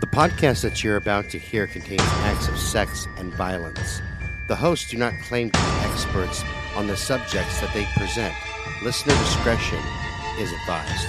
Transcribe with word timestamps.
The 0.00 0.06
podcast 0.06 0.62
that 0.62 0.82
you're 0.82 0.96
about 0.96 1.28
to 1.30 1.38
hear 1.38 1.66
contains 1.66 2.00
acts 2.02 2.48
of 2.48 2.58
sex 2.58 3.06
and 3.18 3.32
violence. 3.34 4.00
The 4.48 4.56
hosts 4.56 4.90
do 4.90 4.96
not 4.96 5.12
claim 5.24 5.50
to 5.50 5.58
be 5.58 5.66
experts 5.90 6.42
on 6.74 6.86
the 6.86 6.96
subjects 6.96 7.60
that 7.60 7.72
they 7.74 7.84
present. 7.96 8.34
Listener 8.82 9.12
discretion 9.18 9.78
is 10.38 10.50
advised. 10.52 11.06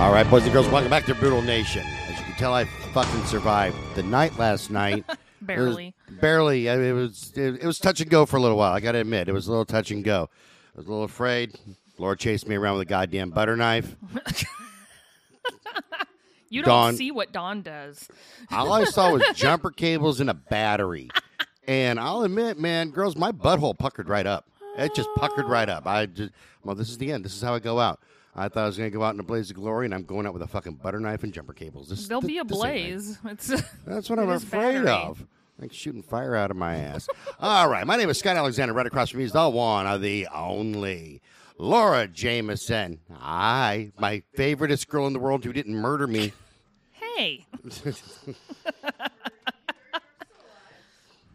All 0.00 0.12
right, 0.12 0.28
boys 0.28 0.42
and 0.42 0.52
girls, 0.52 0.68
welcome 0.68 0.90
back 0.90 1.04
to 1.06 1.14
Brutal 1.14 1.40
Nation. 1.42 1.84
As 2.08 2.18
you 2.18 2.24
can 2.24 2.34
tell, 2.34 2.52
I 2.52 2.64
fucking 2.64 3.24
survived 3.26 3.76
the 3.94 4.02
night 4.02 4.36
last 4.38 4.70
night. 4.70 5.04
Barely. 5.40 5.94
It 6.08 6.12
was, 6.12 6.20
barely. 6.20 6.70
I 6.70 6.76
mean, 6.76 6.86
It 6.86 6.92
was 6.92 7.32
it, 7.36 7.62
it 7.62 7.66
was 7.66 7.78
touch 7.78 8.00
and 8.00 8.08
go 8.10 8.26
for 8.26 8.36
a 8.36 8.40
little 8.40 8.56
while. 8.56 8.72
I 8.72 8.80
got 8.80 8.92
to 8.92 8.98
admit, 8.98 9.28
it 9.28 9.32
was 9.32 9.46
a 9.48 9.50
little 9.50 9.64
touch 9.64 9.90
and 9.90 10.04
go. 10.04 10.28
I 10.74 10.78
was 10.78 10.86
a 10.86 10.88
little 10.90 11.04
afraid. 11.04 11.58
Laura 11.98 12.16
chased 12.16 12.46
me 12.48 12.54
around 12.54 12.78
with 12.78 12.82
a 12.82 12.90
goddamn 12.90 13.30
butter 13.30 13.56
knife. 13.56 13.96
You 16.52 16.62
don't 16.62 16.96
see 16.96 17.10
what 17.10 17.32
Dawn 17.32 17.62
does. 17.62 18.08
All 18.50 18.72
I 18.72 18.84
saw 18.84 19.12
was 19.12 19.22
jumper 19.34 19.70
cables 19.70 20.20
and 20.20 20.28
a 20.28 20.34
battery. 20.34 21.08
And 21.66 21.98
I'll 21.98 22.22
admit, 22.22 22.58
man, 22.58 22.90
girls, 22.90 23.16
my 23.16 23.32
butthole 23.32 23.78
puckered 23.78 24.08
right 24.08 24.26
up. 24.26 24.48
It 24.76 24.94
just 24.94 25.08
puckered 25.16 25.46
right 25.46 25.68
up. 25.68 25.86
I 25.86 26.06
just, 26.06 26.32
well, 26.64 26.74
this 26.74 26.88
is 26.90 26.98
the 26.98 27.12
end. 27.12 27.24
This 27.24 27.34
is 27.34 27.42
how 27.42 27.54
I 27.54 27.58
go 27.58 27.78
out. 27.78 28.00
I 28.34 28.48
thought 28.48 28.64
I 28.64 28.66
was 28.66 28.78
going 28.78 28.90
to 28.90 28.96
go 28.96 29.04
out 29.04 29.14
in 29.14 29.20
a 29.20 29.24
blaze 29.24 29.50
of 29.50 29.56
glory, 29.56 29.84
and 29.84 29.94
I'm 29.94 30.04
going 30.04 30.26
out 30.26 30.32
with 30.32 30.42
a 30.42 30.46
fucking 30.46 30.76
butter 30.76 30.98
knife 30.98 31.22
and 31.22 31.32
jumper 31.32 31.52
cables. 31.52 31.88
This, 31.88 32.08
There'll 32.08 32.22
th- 32.22 32.28
be 32.28 32.38
a 32.38 32.44
this 32.44 32.56
ain't 32.56 32.64
right. 32.64 32.72
blaze. 32.72 33.18
It's 33.26 33.62
That's 33.86 34.08
what 34.08 34.18
I'm 34.18 34.30
afraid 34.30 34.84
battery. 34.84 34.90
of. 34.90 35.26
Like 35.58 35.72
shooting 35.72 36.02
fire 36.02 36.34
out 36.34 36.50
of 36.50 36.56
my 36.56 36.76
ass. 36.76 37.08
All 37.38 37.68
right, 37.68 37.86
my 37.86 37.96
name 37.96 38.08
is 38.08 38.18
Scott 38.18 38.36
Alexander. 38.36 38.72
Right 38.74 38.86
across 38.86 39.10
from 39.10 39.18
me 39.18 39.24
is 39.24 39.32
the 39.32 39.48
one, 39.48 39.86
of 39.86 40.00
the 40.00 40.26
only 40.34 41.20
Laura 41.58 42.08
Jameson. 42.08 42.98
I, 43.20 43.92
my 43.98 44.22
favoriteest 44.36 44.88
girl 44.88 45.06
in 45.06 45.12
the 45.12 45.18
world 45.20 45.44
who 45.44 45.52
didn't 45.52 45.74
murder 45.74 46.06
me. 46.06 46.32
Hey, 47.16 47.46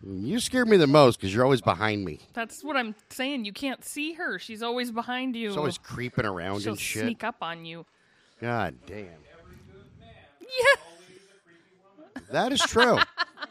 You 0.09 0.39
scare 0.39 0.65
me 0.65 0.77
the 0.77 0.87
most 0.87 1.17
because 1.19 1.33
you're 1.33 1.43
always 1.43 1.59
behind 1.61 2.05
me. 2.05 2.19
that's 2.33 2.63
what 2.63 2.77
I'm 2.77 2.95
saying. 3.09 3.43
You 3.45 3.51
can't 3.51 3.83
see 3.83 4.13
her. 4.13 4.39
She's 4.39 4.63
always 4.63 4.89
behind 4.91 5.35
you. 5.35 5.49
She's 5.49 5.57
always 5.57 5.77
creeping 5.77 6.25
around 6.25 6.61
She'll 6.61 6.73
and 6.73 6.79
shit. 6.79 7.03
sneak 7.03 7.23
up 7.25 7.37
on 7.41 7.65
you. 7.65 7.85
God 8.39 8.75
damn. 8.85 9.07
Yeah. 10.41 10.81
That 12.31 12.53
is 12.53 12.61
true. 12.61 12.99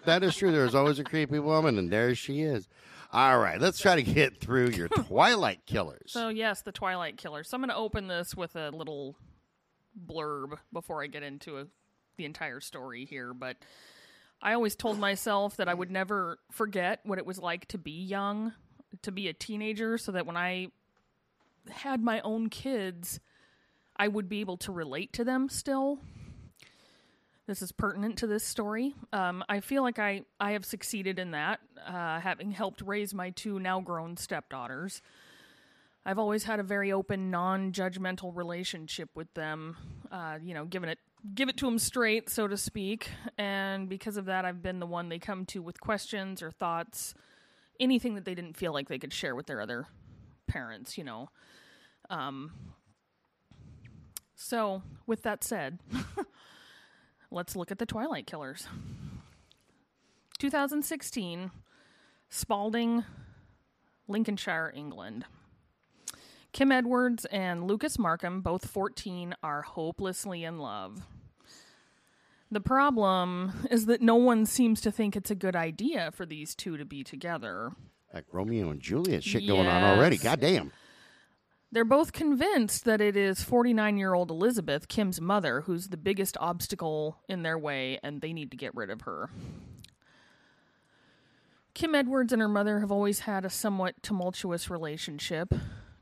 that 0.07 0.23
is 0.23 0.35
true. 0.37 0.51
There's 0.53 0.75
always 0.75 0.99
a 0.99 1.05
creepy 1.05 1.39
woman, 1.41 1.79
and 1.79 1.91
there 1.91 2.15
she 2.15 2.41
is. 2.43 2.69
All 3.13 3.39
right, 3.39 3.61
let's 3.61 3.79
try 3.79 3.97
to 3.97 4.03
get 4.03 4.41
through 4.41 4.71
your 4.71 4.89
Twilight 5.07 5.67
Killers. 5.67 6.13
So 6.13 6.29
yes, 6.29 6.63
the 6.63 6.73
Twilight 6.73 7.17
Killer. 7.17 7.45
So 7.45 7.57
I'm 7.57 7.61
going 7.61 7.71
to 7.71 7.77
open 7.77 8.09
this 8.09 8.35
with 8.35 8.57
a 8.57 8.71
little 8.71 9.17
blurb 10.07 10.59
before 10.73 11.03
I 11.03 11.07
get 11.07 11.23
into 11.23 11.59
a, 11.59 11.67
the 12.17 12.25
entire 12.25 12.61
story 12.61 13.05
here. 13.05 13.33
But 13.35 13.57
I 14.43 14.53
always 14.53 14.77
told 14.77 14.99
myself 14.99 15.57
that 15.57 15.69
I 15.69 15.75
would 15.75 15.91
never 15.91 16.39
forget 16.51 17.01
what 17.05 17.19
it 17.19 17.27
was 17.27 17.39
like 17.39 17.67
to 17.69 17.79
be 17.79 18.05
young, 18.05 18.53
to 19.03 19.13
be 19.13 19.29
a 19.29 19.33
teenager, 19.33 19.99
so 19.99 20.13
that 20.13 20.27
when 20.27 20.37
I 20.37 20.69
had 21.71 22.03
my 22.03 22.21
own 22.21 22.49
kids, 22.49 23.21
I 23.97 24.09
would 24.09 24.29
be 24.29 24.41
able 24.41 24.57
to 24.59 24.73
relate 24.73 25.13
to 25.15 25.25
them 25.25 25.49
still. 25.49 25.99
This 27.47 27.63
is 27.63 27.71
pertinent 27.71 28.19
to 28.19 28.27
this 28.27 28.43
story. 28.45 28.95
Um, 29.13 29.45
I 29.49 29.61
feel 29.61 29.83
like 29.83 29.99
I, 29.99 30.23
I 30.41 30.53
have 30.53 30.65
succeeded 30.65 31.19
in 31.19 31.31
that, 31.31 31.61
uh, 31.87 32.21
having 32.21 32.51
helped 32.51 32.83
raise 32.83 33.15
my 33.15 33.31
two 33.31 33.61
now 33.61 33.81
grown 33.81 34.17
stepdaughters. 34.17 35.01
I've 36.05 36.19
always 36.19 36.45
had 36.45 36.61
a 36.61 36.65
very 36.65 36.93
open, 36.93 37.31
non-judgmental 37.31 38.37
relationship 38.37 39.11
with 39.15 39.33
them. 39.35 39.77
Uh, 40.11 40.39
you 40.43 40.55
know, 40.55 40.65
giving 40.65 40.89
it 40.89 40.99
give 41.35 41.49
it 41.49 41.57
to 41.59 41.67
them 41.67 41.79
straight, 41.79 42.31
so 42.31 42.47
to 42.49 42.57
speak. 42.57 43.11
And 43.39 43.89
because 43.89 44.17
of 44.17 44.27
that, 44.27 44.45
I've 44.45 44.63
been 44.63 44.81
the 44.81 44.87
one 44.87 45.09
they 45.09 45.19
come 45.19 45.45
to 45.47 45.63
with 45.63 45.81
questions 45.81 46.43
or 46.43 46.51
thoughts, 46.51 47.15
anything 47.81 48.15
that 48.15 48.25
they 48.25 48.35
didn't 48.35 48.57
feel 48.57 48.73
like 48.73 48.89
they 48.89 48.99
could 48.99 49.13
share 49.13 49.35
with 49.35 49.47
their 49.47 49.61
other 49.61 49.87
parents. 50.47 50.97
You 50.97 51.05
know. 51.05 51.29
Um, 52.09 52.53
so, 54.35 54.83
with 55.07 55.23
that 55.23 55.43
said, 55.43 55.79
let's 57.31 57.57
look 57.57 57.71
at 57.71 57.79
the 57.79 57.87
Twilight 57.87 58.27
Killers. 58.27 58.69
2016, 60.39 61.51
Spalding, 62.29 63.05
Lincolnshire, 64.07 64.73
England. 64.77 65.25
Kim 66.53 66.71
Edwards 66.71 67.25
and 67.27 67.67
Lucas 67.67 67.99
Markham, 67.99 68.43
both 68.43 68.67
14, 68.67 69.35
are 69.43 69.63
hopelessly 69.63 70.45
in 70.45 70.59
love. 70.59 71.07
The 72.51 72.61
problem 72.61 73.67
is 73.71 73.87
that 73.87 74.01
no 74.01 74.15
one 74.15 74.47
seems 74.47 74.81
to 74.83 74.93
think 74.93 75.17
it's 75.17 75.31
a 75.31 75.35
good 75.35 75.57
idea 75.57 76.11
for 76.13 76.25
these 76.25 76.55
two 76.55 76.77
to 76.77 76.85
be 76.85 77.03
together. 77.03 77.73
Like 78.15 78.27
Romeo 78.33 78.71
and 78.71 78.81
Juliet 78.81 79.25
shit 79.25 79.47
going 79.47 79.67
on 79.67 79.83
already. 79.83 80.17
Yes. 80.17 80.23
God 80.23 80.41
damn. 80.41 80.73
They're 81.73 81.85
both 81.85 82.13
convinced 82.13 82.85
that 82.85 83.01
it 83.01 83.17
is 83.17 83.43
49 83.43 83.99
year 83.99 84.15
old 84.15 84.31
Elizabeth, 84.31 84.89
Kim's 84.89 85.21
mother, 85.21 85.63
who's 85.63 85.89
the 85.89 85.97
biggest 85.97 86.37
obstacle 86.39 87.19
in 87.29 87.43
their 87.43 87.59
way, 87.59 87.99
and 88.03 88.21
they 88.21 88.33
need 88.33 88.53
to 88.53 88.57
get 88.57 88.75
rid 88.75 88.91
of 88.91 89.03
her. 89.03 89.29
Kim 91.75 91.95
Edwards 91.95 92.33
and 92.33 92.41
her 92.41 92.49
mother 92.49 92.81
have 92.81 92.93
always 92.93 93.21
had 93.21 93.45
a 93.45 93.51
somewhat 93.51 94.03
tumultuous 94.03 94.71
relationship. 94.71 95.53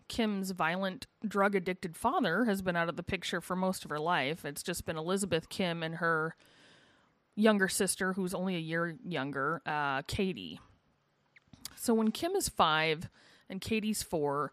Kim's 0.09 0.51
violent, 0.51 1.07
drug 1.27 1.55
addicted 1.55 1.97
father 1.97 2.45
has 2.45 2.63
been 2.63 2.77
out 2.77 2.89
of 2.89 2.97
the 2.97 3.03
picture 3.03 3.41
for 3.41 3.57
most 3.57 3.85
of 3.85 3.91
her 3.91 3.99
life. 3.99 4.45
It's 4.45 4.63
just 4.63 4.85
been 4.85 4.97
Elizabeth 4.97 5.49
Kim 5.49 5.83
and 5.83 5.97
her 5.97 6.37
younger 7.35 7.69
sister, 7.69 8.13
who's 8.13 8.35
only 8.35 8.57
a 8.57 8.61
year 8.61 8.97
younger, 9.05 9.63
uh, 9.67 10.03
Katie. 10.03 10.61
So 11.77 11.95
when 11.95 12.11
Kim 12.11 12.33
is 12.33 12.49
five 12.49 13.09
and 13.49 13.61
Katie's 13.61 14.03
four, 14.03 14.53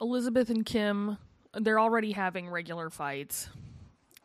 Elizabeth 0.00 0.50
and 0.50 0.64
Kim, 0.66 1.18
they're 1.54 1.80
already 1.80 2.12
having 2.12 2.48
regular 2.48 2.90
fights. 2.90 3.48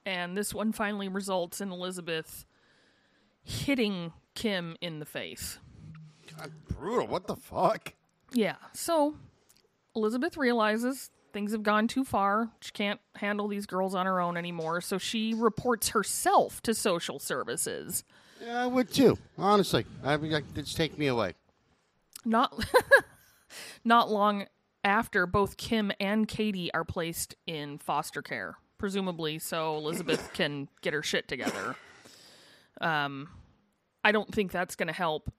And 0.05 0.37
this 0.37 0.53
one 0.53 0.71
finally 0.73 1.07
results 1.07 1.61
in 1.61 1.71
Elizabeth 1.71 2.45
hitting 3.43 4.11
Kim 4.35 4.75
in 4.81 4.99
the 4.99 5.05
face. 5.05 5.59
God, 6.37 6.51
brutal. 6.67 7.07
What 7.07 7.27
the 7.27 7.35
fuck? 7.35 7.93
Yeah. 8.33 8.55
So 8.73 9.15
Elizabeth 9.95 10.37
realizes 10.37 11.11
things 11.33 11.51
have 11.51 11.63
gone 11.63 11.87
too 11.87 12.03
far. 12.03 12.49
She 12.61 12.71
can't 12.71 12.99
handle 13.15 13.47
these 13.47 13.65
girls 13.65 13.93
on 13.95 14.05
her 14.05 14.21
own 14.21 14.37
anymore. 14.37 14.81
So 14.81 14.97
she 14.97 15.33
reports 15.33 15.89
herself 15.89 16.61
to 16.63 16.73
social 16.73 17.19
services. 17.19 18.03
Yeah, 18.41 18.63
I 18.63 18.67
would 18.67 18.91
too. 18.91 19.17
Honestly, 19.37 19.85
I 20.03 20.17
mean, 20.17 20.31
like, 20.31 20.53
just 20.53 20.77
take 20.77 20.97
me 20.97 21.07
away. 21.07 21.33
Not 22.25 22.53
not 23.83 24.11
long 24.11 24.45
after 24.83 25.25
both 25.25 25.57
Kim 25.57 25.91
and 25.99 26.27
Katie 26.27 26.73
are 26.73 26.83
placed 26.83 27.35
in 27.47 27.77
foster 27.77 28.21
care, 28.21 28.57
presumably 28.77 29.39
so 29.39 29.75
Elizabeth 29.77 30.31
can 30.33 30.69
get 30.81 30.93
her 30.93 31.03
shit 31.03 31.27
together. 31.27 31.75
Um 32.81 33.29
I 34.03 34.11
don't 34.11 34.33
think 34.33 34.51
that's 34.51 34.75
going 34.75 34.87
to 34.87 34.93
help 34.93 35.31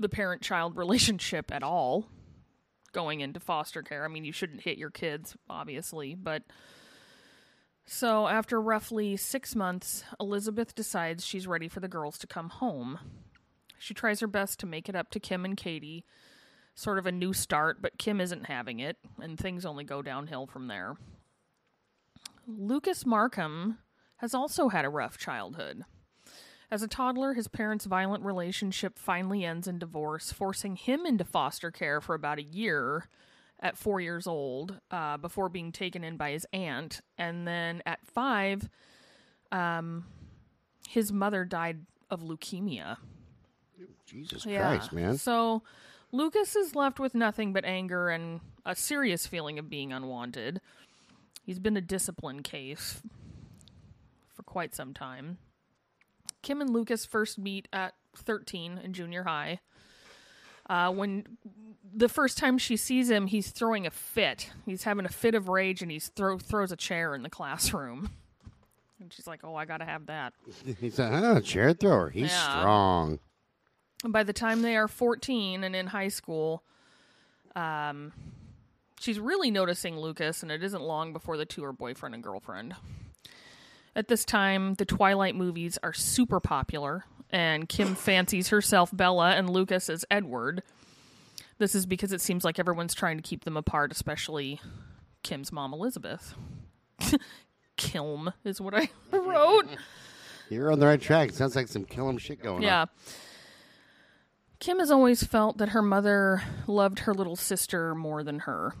the 0.00 0.08
parent-child 0.08 0.76
relationship 0.76 1.52
at 1.52 1.62
all 1.62 2.08
going 2.92 3.20
into 3.20 3.40
foster 3.40 3.82
care. 3.82 4.04
I 4.04 4.08
mean, 4.08 4.24
you 4.24 4.32
shouldn't 4.32 4.62
hit 4.62 4.78
your 4.78 4.90
kids 4.90 5.36
obviously, 5.48 6.14
but 6.14 6.42
so 7.86 8.28
after 8.28 8.60
roughly 8.60 9.16
6 9.16 9.56
months, 9.56 10.04
Elizabeth 10.20 10.74
decides 10.74 11.24
she's 11.24 11.46
ready 11.46 11.68
for 11.68 11.80
the 11.80 11.88
girls 11.88 12.18
to 12.18 12.26
come 12.26 12.50
home. 12.50 12.98
She 13.78 13.94
tries 13.94 14.20
her 14.20 14.26
best 14.26 14.60
to 14.60 14.66
make 14.66 14.88
it 14.88 14.96
up 14.96 15.10
to 15.10 15.20
Kim 15.20 15.44
and 15.44 15.56
Katie. 15.56 16.04
Sort 16.74 16.98
of 16.98 17.06
a 17.06 17.12
new 17.12 17.32
start, 17.32 17.82
but 17.82 17.98
Kim 17.98 18.20
isn't 18.20 18.46
having 18.46 18.78
it, 18.78 18.98
and 19.20 19.38
things 19.38 19.66
only 19.66 19.84
go 19.84 20.02
downhill 20.02 20.46
from 20.46 20.68
there. 20.68 20.96
Lucas 22.46 23.04
Markham 23.04 23.78
has 24.18 24.34
also 24.34 24.68
had 24.68 24.84
a 24.84 24.90
rough 24.90 25.18
childhood. 25.18 25.84
As 26.70 26.82
a 26.82 26.88
toddler, 26.88 27.34
his 27.34 27.48
parents' 27.48 27.86
violent 27.86 28.24
relationship 28.24 28.98
finally 28.98 29.44
ends 29.44 29.66
in 29.66 29.78
divorce, 29.78 30.32
forcing 30.32 30.76
him 30.76 31.06
into 31.06 31.24
foster 31.24 31.70
care 31.70 32.00
for 32.00 32.14
about 32.14 32.38
a 32.38 32.42
year 32.42 33.08
at 33.60 33.78
four 33.78 34.00
years 34.00 34.26
old 34.26 34.78
uh, 34.90 35.16
before 35.16 35.48
being 35.48 35.72
taken 35.72 36.04
in 36.04 36.16
by 36.16 36.32
his 36.32 36.46
aunt. 36.52 37.00
And 37.16 37.48
then 37.48 37.82
at 37.86 38.06
five, 38.06 38.68
um, 39.50 40.04
his 40.88 41.10
mother 41.10 41.44
died 41.44 41.86
of 42.10 42.20
leukemia. 42.20 42.98
Jesus 44.06 44.44
Christ, 44.44 44.92
man. 44.92 45.18
So 45.18 45.62
Lucas 46.12 46.54
is 46.56 46.74
left 46.74 47.00
with 47.00 47.14
nothing 47.14 47.52
but 47.52 47.64
anger 47.64 48.08
and 48.08 48.40
a 48.64 48.74
serious 48.74 49.26
feeling 49.26 49.58
of 49.58 49.68
being 49.68 49.92
unwanted. 49.92 50.60
He's 51.44 51.58
been 51.58 51.76
a 51.76 51.82
discipline 51.82 52.42
case 52.42 53.02
for 54.34 54.42
quite 54.42 54.74
some 54.74 54.94
time. 54.94 55.38
Kim 56.42 56.60
and 56.60 56.70
Lucas 56.70 57.04
first 57.04 57.38
meet 57.38 57.68
at 57.72 57.94
13 58.16 58.78
in 58.78 58.92
junior 58.92 59.24
high. 59.24 59.60
Uh, 60.68 60.90
when 60.92 61.24
the 61.94 62.08
first 62.08 62.36
time 62.36 62.58
she 62.58 62.76
sees 62.76 63.10
him, 63.10 63.26
he's 63.26 63.50
throwing 63.50 63.86
a 63.86 63.90
fit. 63.90 64.50
He's 64.66 64.82
having 64.82 65.06
a 65.06 65.08
fit 65.08 65.34
of 65.34 65.48
rage 65.48 65.80
and 65.82 65.90
he 65.90 65.98
throw, 65.98 66.38
throws 66.38 66.70
a 66.72 66.76
chair 66.76 67.14
in 67.14 67.22
the 67.22 67.30
classroom. 67.30 68.10
And 69.00 69.12
she's 69.12 69.28
like, 69.28 69.44
"Oh, 69.44 69.54
I 69.54 69.64
got 69.64 69.76
to 69.76 69.84
have 69.84 70.06
that." 70.06 70.32
He's 70.80 70.98
a 70.98 71.36
oh, 71.36 71.40
chair 71.40 71.72
thrower. 71.72 72.10
He's 72.10 72.32
Yeah. 72.32 72.58
strong. 72.60 73.20
And 74.02 74.12
by 74.12 74.24
the 74.24 74.32
time 74.32 74.62
they 74.62 74.76
are 74.76 74.88
14 74.88 75.62
and 75.62 75.76
in 75.76 75.86
high 75.86 76.08
school, 76.08 76.64
um, 77.54 78.12
she's 78.98 79.20
really 79.20 79.52
noticing 79.52 79.96
Lucas, 79.96 80.42
and 80.42 80.50
it 80.50 80.64
isn't 80.64 80.82
long 80.82 81.12
before 81.12 81.36
the 81.36 81.46
two 81.46 81.64
are 81.64 81.72
boyfriend 81.72 82.12
and 82.16 82.24
girlfriend. 82.24 82.74
At 83.98 84.06
this 84.06 84.24
time, 84.24 84.74
the 84.74 84.84
Twilight 84.84 85.34
movies 85.34 85.76
are 85.82 85.92
super 85.92 86.38
popular, 86.38 87.04
and 87.30 87.68
Kim 87.68 87.96
fancies 87.96 88.50
herself 88.50 88.90
Bella 88.96 89.30
and 89.32 89.50
Lucas 89.50 89.90
as 89.90 90.04
Edward. 90.08 90.62
This 91.58 91.74
is 91.74 91.84
because 91.84 92.12
it 92.12 92.20
seems 92.20 92.44
like 92.44 92.60
everyone's 92.60 92.94
trying 92.94 93.16
to 93.16 93.24
keep 93.24 93.42
them 93.44 93.56
apart, 93.56 93.90
especially 93.90 94.60
Kim's 95.24 95.50
mom, 95.50 95.74
Elizabeth. 95.74 96.36
Kilm 97.76 98.32
is 98.44 98.60
what 98.60 98.72
I 98.72 98.88
wrote. 99.10 99.66
You're 100.48 100.70
on 100.70 100.78
the 100.78 100.86
right 100.86 101.00
track. 101.00 101.32
Sounds 101.32 101.56
like 101.56 101.66
some 101.66 101.84
kill 101.84 102.08
'em 102.08 102.18
shit 102.18 102.40
going 102.40 102.62
Yeah. 102.62 102.82
on. 102.82 102.88
Yeah. 103.06 103.12
Kim 104.60 104.78
has 104.78 104.92
always 104.92 105.24
felt 105.24 105.58
that 105.58 105.70
her 105.70 105.82
mother 105.82 106.42
loved 106.68 107.00
her 107.00 107.14
little 107.14 107.34
sister 107.36 107.96
more 107.96 108.22
than 108.22 108.38
her. 108.40 108.74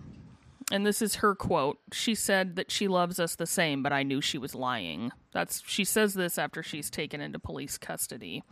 And 0.70 0.84
this 0.84 1.00
is 1.00 1.16
her 1.16 1.34
quote. 1.34 1.78
She 1.92 2.14
said 2.14 2.56
that 2.56 2.70
she 2.70 2.88
loves 2.88 3.18
us 3.18 3.34
the 3.34 3.46
same, 3.46 3.82
but 3.82 3.92
I 3.92 4.02
knew 4.02 4.20
she 4.20 4.36
was 4.36 4.54
lying. 4.54 5.12
That's 5.32 5.62
she 5.66 5.84
says 5.84 6.14
this 6.14 6.36
after 6.36 6.62
she's 6.62 6.90
taken 6.90 7.20
into 7.20 7.38
police 7.38 7.78
custody. 7.78 8.42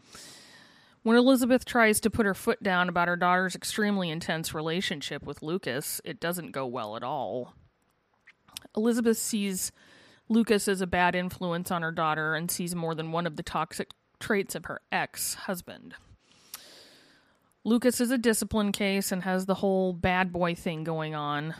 When 1.02 1.16
Elizabeth 1.16 1.64
tries 1.64 2.00
to 2.00 2.10
put 2.10 2.26
her 2.26 2.34
foot 2.34 2.62
down 2.62 2.88
about 2.88 3.06
her 3.06 3.16
daughter's 3.16 3.54
extremely 3.54 4.10
intense 4.10 4.54
relationship 4.54 5.24
with 5.24 5.42
Lucas, 5.42 6.00
it 6.04 6.18
doesn't 6.18 6.50
go 6.50 6.66
well 6.66 6.96
at 6.96 7.04
all. 7.04 7.54
Elizabeth 8.76 9.18
sees 9.18 9.70
Lucas 10.28 10.66
as 10.66 10.80
a 10.80 10.86
bad 10.86 11.14
influence 11.14 11.70
on 11.70 11.82
her 11.82 11.92
daughter 11.92 12.34
and 12.34 12.50
sees 12.50 12.74
more 12.74 12.94
than 12.94 13.12
one 13.12 13.26
of 13.26 13.36
the 13.36 13.42
toxic 13.42 13.92
traits 14.18 14.54
of 14.54 14.64
her 14.64 14.80
ex 14.90 15.34
husband. 15.34 15.94
Lucas 17.62 18.00
is 18.00 18.10
a 18.10 18.18
discipline 18.18 18.72
case 18.72 19.12
and 19.12 19.22
has 19.22 19.46
the 19.46 19.54
whole 19.54 19.92
bad 19.92 20.32
boy 20.32 20.54
thing 20.54 20.84
going 20.84 21.14
on, 21.14 21.54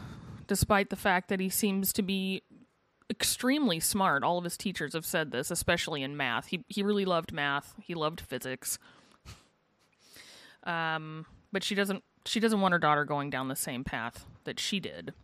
despite 0.46 0.90
the 0.90 0.96
fact 0.96 1.28
that 1.28 1.40
he 1.40 1.48
seems 1.48 1.92
to 1.94 2.02
be 2.02 2.42
extremely 3.10 3.80
smart. 3.80 4.22
All 4.22 4.38
of 4.38 4.44
his 4.44 4.56
teachers 4.56 4.94
have 4.94 5.06
said 5.06 5.30
this, 5.30 5.50
especially 5.50 6.02
in 6.02 6.16
math. 6.16 6.48
He 6.48 6.64
he 6.68 6.82
really 6.82 7.04
loved 7.04 7.32
math. 7.32 7.74
He 7.80 7.94
loved 7.94 8.20
physics. 8.20 8.78
Um, 10.64 11.26
but 11.52 11.62
she 11.62 11.74
doesn't 11.74 12.02
she 12.24 12.40
doesn't 12.40 12.60
want 12.60 12.72
her 12.72 12.78
daughter 12.78 13.04
going 13.04 13.30
down 13.30 13.48
the 13.48 13.56
same 13.56 13.84
path 13.84 14.26
that 14.44 14.58
she 14.58 14.80
did. 14.80 15.14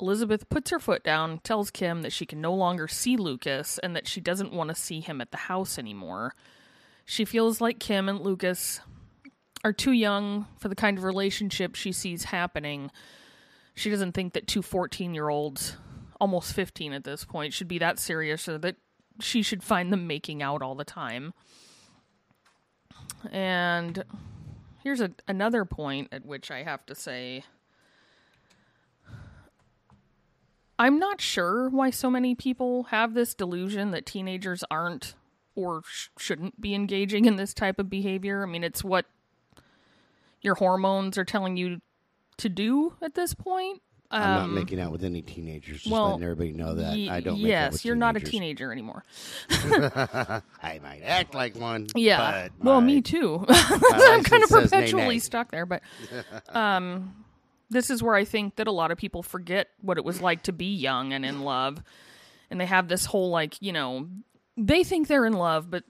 Elizabeth 0.00 0.48
puts 0.48 0.70
her 0.70 0.80
foot 0.80 1.04
down, 1.04 1.38
tells 1.40 1.70
Kim 1.70 2.02
that 2.02 2.12
she 2.12 2.24
can 2.24 2.40
no 2.40 2.54
longer 2.54 2.88
see 2.88 3.16
Lucas 3.16 3.78
and 3.78 3.94
that 3.94 4.08
she 4.08 4.20
doesn't 4.20 4.52
want 4.52 4.68
to 4.68 4.74
see 4.74 5.00
him 5.00 5.20
at 5.20 5.30
the 5.30 5.36
house 5.36 5.78
anymore. 5.78 6.34
She 7.04 7.24
feels 7.24 7.60
like 7.60 7.78
Kim 7.78 8.08
and 8.08 8.20
Lucas 8.20 8.80
are 9.62 9.74
too 9.74 9.92
young 9.92 10.46
for 10.58 10.68
the 10.68 10.74
kind 10.74 10.96
of 10.96 11.04
relationship 11.04 11.74
she 11.74 11.92
sees 11.92 12.24
happening. 12.24 12.90
She 13.74 13.90
doesn't 13.90 14.12
think 14.12 14.34
that 14.34 14.46
two 14.46 14.62
14 14.62 15.14
year 15.14 15.28
olds, 15.28 15.76
almost 16.20 16.52
15 16.52 16.92
at 16.92 17.04
this 17.04 17.24
point, 17.24 17.52
should 17.52 17.68
be 17.68 17.78
that 17.78 17.98
serious 17.98 18.48
or 18.48 18.58
that 18.58 18.76
she 19.20 19.42
should 19.42 19.62
find 19.62 19.92
them 19.92 20.06
making 20.06 20.42
out 20.42 20.62
all 20.62 20.74
the 20.74 20.84
time. 20.84 21.32
And 23.30 24.04
here's 24.82 25.00
a, 25.00 25.12
another 25.28 25.64
point 25.64 26.08
at 26.12 26.24
which 26.24 26.50
I 26.50 26.62
have 26.62 26.84
to 26.86 26.94
say 26.94 27.44
I'm 30.80 30.98
not 30.98 31.20
sure 31.20 31.68
why 31.68 31.90
so 31.90 32.10
many 32.10 32.34
people 32.34 32.84
have 32.84 33.12
this 33.12 33.34
delusion 33.34 33.90
that 33.90 34.06
teenagers 34.06 34.64
aren't 34.70 35.14
or 35.54 35.82
sh- 35.86 36.08
shouldn't 36.16 36.58
be 36.58 36.74
engaging 36.74 37.26
in 37.26 37.36
this 37.36 37.52
type 37.52 37.78
of 37.78 37.90
behavior. 37.90 38.42
I 38.42 38.46
mean, 38.46 38.64
it's 38.64 38.82
what 38.82 39.04
your 40.40 40.54
hormones 40.54 41.18
are 41.18 41.24
telling 41.24 41.58
you 41.58 41.82
to 42.40 42.48
do 42.48 42.94
at 43.02 43.14
this 43.14 43.34
point. 43.34 43.80
I'm 44.12 44.22
not 44.22 44.40
Um, 44.46 44.54
making 44.56 44.80
out 44.80 44.90
with 44.90 45.04
any 45.04 45.22
teenagers. 45.22 45.82
Just 45.82 45.92
well, 45.92 46.08
letting 46.10 46.24
everybody 46.24 46.52
know 46.52 46.74
that 46.74 46.96
Ye- 46.96 47.08
I 47.08 47.20
don't. 47.20 47.34
Make 47.40 47.44
out 47.44 47.48
yes, 47.72 47.84
you're 47.84 47.94
not 47.94 48.16
a 48.16 48.20
teenager 48.20 48.72
anymore. 48.72 49.04
I 49.50 50.80
might 50.82 51.02
act 51.04 51.34
like 51.34 51.54
one. 51.56 51.86
Yeah. 51.94 52.48
but 52.58 52.64
well, 52.64 52.80
my- 52.80 52.86
me 52.88 53.02
too. 53.02 53.44
I'm 53.48 54.22
kind 54.24 54.42
of 54.42 54.48
says 54.48 54.70
nay, 54.72 54.78
perpetually 54.78 55.14
nay. 55.16 55.18
stuck 55.20 55.50
there, 55.50 55.66
but 55.66 55.82
um, 56.48 57.24
this 57.70 57.88
is 57.90 58.02
where 58.02 58.14
I 58.14 58.24
think 58.24 58.56
that 58.56 58.66
a 58.66 58.72
lot 58.72 58.90
of 58.90 58.98
people 58.98 59.22
forget 59.22 59.68
what 59.80 59.96
it 59.96 60.04
was 60.04 60.20
like 60.20 60.42
to 60.44 60.52
be 60.52 60.74
young 60.74 61.12
and 61.12 61.24
in 61.24 61.42
love, 61.42 61.82
and 62.50 62.60
they 62.60 62.66
have 62.66 62.88
this 62.88 63.04
whole 63.06 63.30
like 63.30 63.60
you 63.60 63.72
know 63.72 64.08
they 64.56 64.82
think 64.82 65.06
they're 65.06 65.26
in 65.26 65.34
love, 65.34 65.70
but 65.70 65.84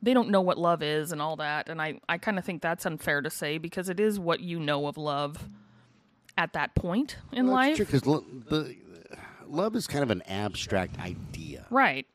they 0.00 0.14
don't 0.14 0.28
know 0.30 0.42
what 0.42 0.58
love 0.58 0.80
is 0.82 1.10
and 1.12 1.20
all 1.20 1.36
that. 1.36 1.68
And 1.68 1.82
I 1.82 2.00
I 2.08 2.18
kind 2.18 2.38
of 2.38 2.44
think 2.44 2.62
that's 2.62 2.86
unfair 2.86 3.20
to 3.20 3.30
say 3.30 3.58
because 3.58 3.88
it 3.88 3.98
is 3.98 4.20
what 4.20 4.38
you 4.40 4.60
know 4.60 4.86
of 4.86 4.96
love 4.96 5.48
at 6.36 6.52
that 6.54 6.74
point 6.74 7.16
in 7.32 7.46
Well, 7.46 7.54
life, 7.56 7.76
that's 7.78 7.90
true 7.90 8.00
because 8.00 8.22
the 8.48 8.76
love 9.46 9.76
is 9.76 9.86
kind 9.86 10.02
of 10.02 10.10
an 10.10 10.22
abstract 10.22 10.98
idea, 10.98 11.66
right? 11.70 12.06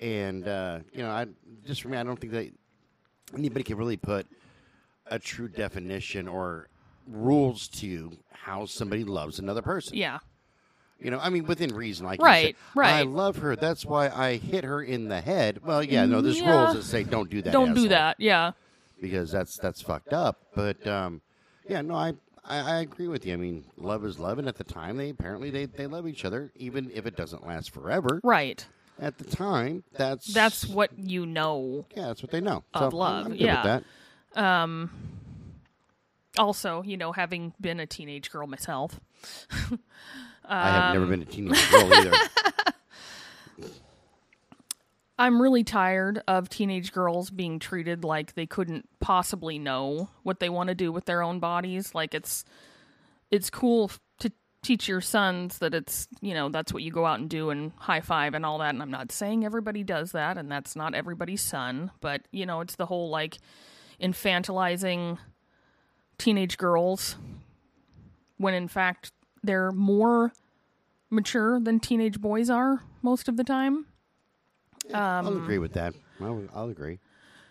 and 0.00 0.46
uh, 0.48 0.78
you 0.92 1.02
know, 1.02 1.10
I 1.10 1.26
just 1.66 1.82
for 1.82 1.88
me, 1.88 1.98
I 1.98 2.02
don't 2.02 2.18
think 2.18 2.32
that 2.32 2.50
anybody 3.36 3.62
can 3.64 3.76
really 3.76 3.96
put 3.96 4.26
a 5.06 5.18
true 5.18 5.48
definition 5.48 6.26
or 6.28 6.68
rules 7.06 7.68
to 7.68 8.12
how 8.32 8.64
somebody 8.66 9.04
loves 9.04 9.38
another 9.38 9.62
person. 9.62 9.96
Yeah, 9.96 10.18
You 10.98 11.10
know, 11.10 11.18
I 11.18 11.28
mean, 11.30 11.44
within 11.46 11.74
reason, 11.74 12.06
like 12.06 12.20
Right, 12.22 12.56
said, 12.74 12.80
I 12.82 13.02
love 13.02 13.36
her. 13.38 13.56
That's 13.56 13.84
why 13.84 14.08
I 14.08 14.36
hit 14.36 14.64
her 14.64 14.82
in 14.82 15.08
the 15.08 15.20
head. 15.20 15.62
Well, 15.64 15.82
yeah, 15.82 16.06
no, 16.06 16.20
there's 16.22 16.40
Yeah. 16.40 16.50
rules 16.50 16.74
that 16.74 16.84
say 16.84 17.02
don't 17.04 17.28
do 17.28 17.42
that. 17.42 17.52
don't 17.52 17.74
do 17.74 17.88
that. 17.88 18.16
Yeah, 18.18 18.52
because 19.00 19.30
that's 19.32 19.56
that's 19.56 19.82
fucked 19.82 20.12
up. 20.12 20.46
But 20.54 20.86
um, 20.86 21.20
yeah, 21.68 21.82
no, 21.82 21.94
I, 21.94 22.14
I 22.50 22.58
I 22.76 22.80
agree 22.80 23.08
with 23.08 23.24
you. 23.24 23.32
I 23.32 23.36
mean, 23.36 23.64
love 23.76 24.04
is 24.04 24.18
love, 24.18 24.38
and 24.38 24.48
at 24.48 24.56
the 24.56 24.64
time, 24.64 24.96
they 24.96 25.10
apparently 25.10 25.50
they 25.50 25.66
they 25.66 25.86
love 25.86 26.06
each 26.08 26.24
other, 26.24 26.50
even 26.56 26.90
if 26.92 27.06
it 27.06 27.16
doesn't 27.16 27.46
last 27.46 27.70
forever. 27.70 28.20
right. 28.24 28.64
At 28.98 29.16
the 29.16 29.24
time, 29.24 29.82
that's 29.94 30.26
That's 30.26 30.66
what 30.66 30.90
you 30.98 31.24
know. 31.24 31.86
yeah, 31.96 32.08
that's 32.08 32.22
what 32.22 32.30
they 32.32 32.40
know 32.42 32.64
Of 32.74 32.80
So, 32.80 32.84
I'm- 32.84 32.92
love, 32.92 33.26
I'm 33.26 33.34
yeah. 33.34 33.62
with 33.78 33.82
that. 34.36 34.90
Also, 36.38 36.82
you 36.82 36.96
know, 36.96 37.12
having 37.12 37.52
been 37.60 37.80
a 37.80 37.86
teenage 37.86 38.30
girl 38.30 38.46
myself, 38.46 39.00
I 40.44 40.68
have 40.70 40.84
Um, 40.84 40.92
never 41.00 41.06
been 41.06 41.22
a 41.22 41.24
teenage 41.24 41.70
girl 41.70 41.92
either. 41.94 42.12
I'm 45.20 45.40
really 45.40 45.64
tired 45.64 46.22
of 46.26 46.48
teenage 46.48 46.92
girls 46.92 47.28
being 47.28 47.58
treated 47.58 48.04
like 48.04 48.32
they 48.32 48.46
couldn't 48.46 48.88
possibly 49.00 49.58
know 49.58 50.08
what 50.22 50.40
they 50.40 50.48
want 50.48 50.68
to 50.68 50.74
do 50.74 50.90
with 50.90 51.04
their 51.04 51.22
own 51.22 51.40
bodies. 51.40 51.94
Like 51.94 52.14
it's 52.14 52.42
it's 53.30 53.50
cool 53.50 53.90
to 54.20 54.32
teach 54.62 54.88
your 54.88 55.02
sons 55.02 55.58
that 55.58 55.74
it's, 55.74 56.08
you 56.22 56.32
know, 56.32 56.48
that's 56.48 56.72
what 56.72 56.82
you 56.82 56.90
go 56.90 57.04
out 57.04 57.20
and 57.20 57.28
do 57.28 57.50
and 57.50 57.72
high 57.76 58.00
five 58.00 58.32
and 58.32 58.46
all 58.46 58.56
that. 58.58 58.70
And 58.70 58.80
I'm 58.80 58.90
not 58.90 59.12
saying 59.12 59.44
everybody 59.44 59.84
does 59.84 60.12
that 60.12 60.38
and 60.38 60.50
that's 60.50 60.74
not 60.74 60.94
everybody's 60.94 61.42
son, 61.42 61.90
but 62.00 62.22
you 62.32 62.46
know, 62.46 62.62
it's 62.62 62.76
the 62.76 62.86
whole 62.86 63.10
like 63.10 63.36
infantilizing 64.00 65.18
teenage 66.16 66.56
girls 66.56 67.16
when 68.38 68.54
in 68.54 68.68
fact 68.68 69.12
they're 69.42 69.70
more 69.70 70.32
mature 71.10 71.60
than 71.60 71.78
teenage 71.78 72.22
boys 72.22 72.48
are 72.48 72.84
most 73.02 73.28
of 73.28 73.36
the 73.36 73.44
time. 73.44 73.84
Um, 74.92 75.26
I'll 75.26 75.36
agree 75.36 75.58
with 75.58 75.72
that. 75.74 75.94
I'll, 76.20 76.44
I'll 76.54 76.68
agree. 76.68 76.98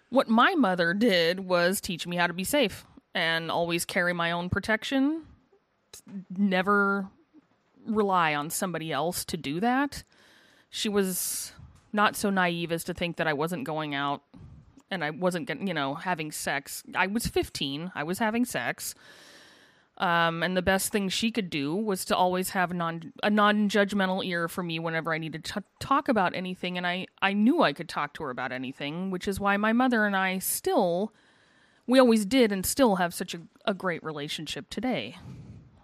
what 0.09 0.27
my 0.27 0.55
mother 0.55 0.93
did 0.93 1.39
was 1.39 1.81
teach 1.81 2.05
me 2.05 2.15
how 2.17 2.27
to 2.27 2.33
be 2.33 2.43
safe 2.43 2.85
and 3.15 3.49
always 3.49 3.85
carry 3.85 4.13
my 4.13 4.31
own 4.31 4.49
protection. 4.49 5.23
Never 6.37 7.07
rely 7.87 8.35
on 8.35 8.49
somebody 8.49 8.91
else 8.91 9.25
to 9.25 9.37
do 9.37 9.59
that. 9.59 10.03
She 10.69 10.89
was 10.89 11.53
not 11.91 12.15
so 12.15 12.29
naive 12.29 12.71
as 12.71 12.83
to 12.83 12.93
think 12.93 13.17
that 13.17 13.27
i 13.27 13.33
wasn't 13.33 13.63
going 13.63 13.95
out 13.95 14.21
and 14.91 15.03
i 15.03 15.09
wasn't 15.09 15.47
getting 15.47 15.67
you 15.67 15.73
know 15.73 15.95
having 15.95 16.31
sex. 16.31 16.83
I 16.93 17.07
was 17.07 17.25
15 17.25 17.91
i 17.95 18.03
was 18.03 18.19
having 18.19 18.45
sex 18.45 18.93
um, 19.99 20.43
and 20.43 20.55
the 20.55 20.61
best 20.61 20.91
thing 20.91 21.09
she 21.09 21.29
could 21.29 21.49
do 21.49 21.75
was 21.75 22.05
to 22.05 22.15
always 22.15 22.51
have 22.51 22.73
non 22.73 23.11
a 23.21 23.29
non-judgmental 23.29 24.25
ear 24.25 24.47
for 24.47 24.63
me 24.63 24.79
whenever 24.79 25.13
I 25.13 25.17
needed 25.17 25.43
to 25.45 25.63
talk 25.79 26.07
about 26.07 26.33
anything, 26.33 26.77
and 26.77 26.87
I 26.87 27.07
I 27.21 27.33
knew 27.33 27.61
I 27.63 27.73
could 27.73 27.89
talk 27.89 28.13
to 28.13 28.23
her 28.23 28.29
about 28.29 28.51
anything, 28.53 29.11
which 29.11 29.27
is 29.27 29.39
why 29.39 29.57
my 29.57 29.73
mother 29.73 30.05
and 30.05 30.15
I 30.15 30.39
still, 30.39 31.13
we 31.85 31.99
always 31.99 32.25
did, 32.25 32.51
and 32.51 32.65
still 32.65 32.95
have 32.95 33.13
such 33.13 33.33
a, 33.33 33.41
a 33.65 33.73
great 33.73 34.01
relationship 34.01 34.69
today, 34.69 35.17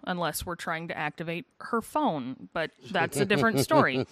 unless 0.08 0.46
we're 0.46 0.56
trying 0.56 0.88
to 0.88 0.98
activate 0.98 1.46
her 1.60 1.82
phone, 1.82 2.48
but 2.54 2.72
that's 2.92 3.18
a 3.18 3.26
different 3.26 3.60
story. 3.60 4.06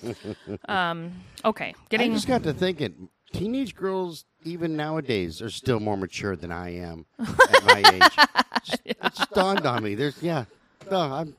Um, 0.67 1.13
okay, 1.45 1.75
I 1.93 2.09
just 2.09 2.27
got 2.27 2.43
to 2.43 2.53
thinking, 2.53 3.07
teenage 3.31 3.73
girls, 3.73 4.25
even 4.43 4.75
nowadays, 4.75 5.41
are 5.41 5.49
still 5.49 5.79
more 5.79 5.95
mature 5.95 6.35
than 6.35 6.51
I 6.51 6.75
am 6.75 7.05
at 7.19 7.65
my 7.65 7.83
age. 7.93 8.27
Just, 8.63 8.81
It 8.85 8.97
just 9.01 9.31
dawned 9.31 9.65
on 9.65 9.83
me. 9.83 9.95
There's, 9.95 10.21
yeah, 10.21 10.45
no, 10.89 10.97
I'm. 10.97 11.35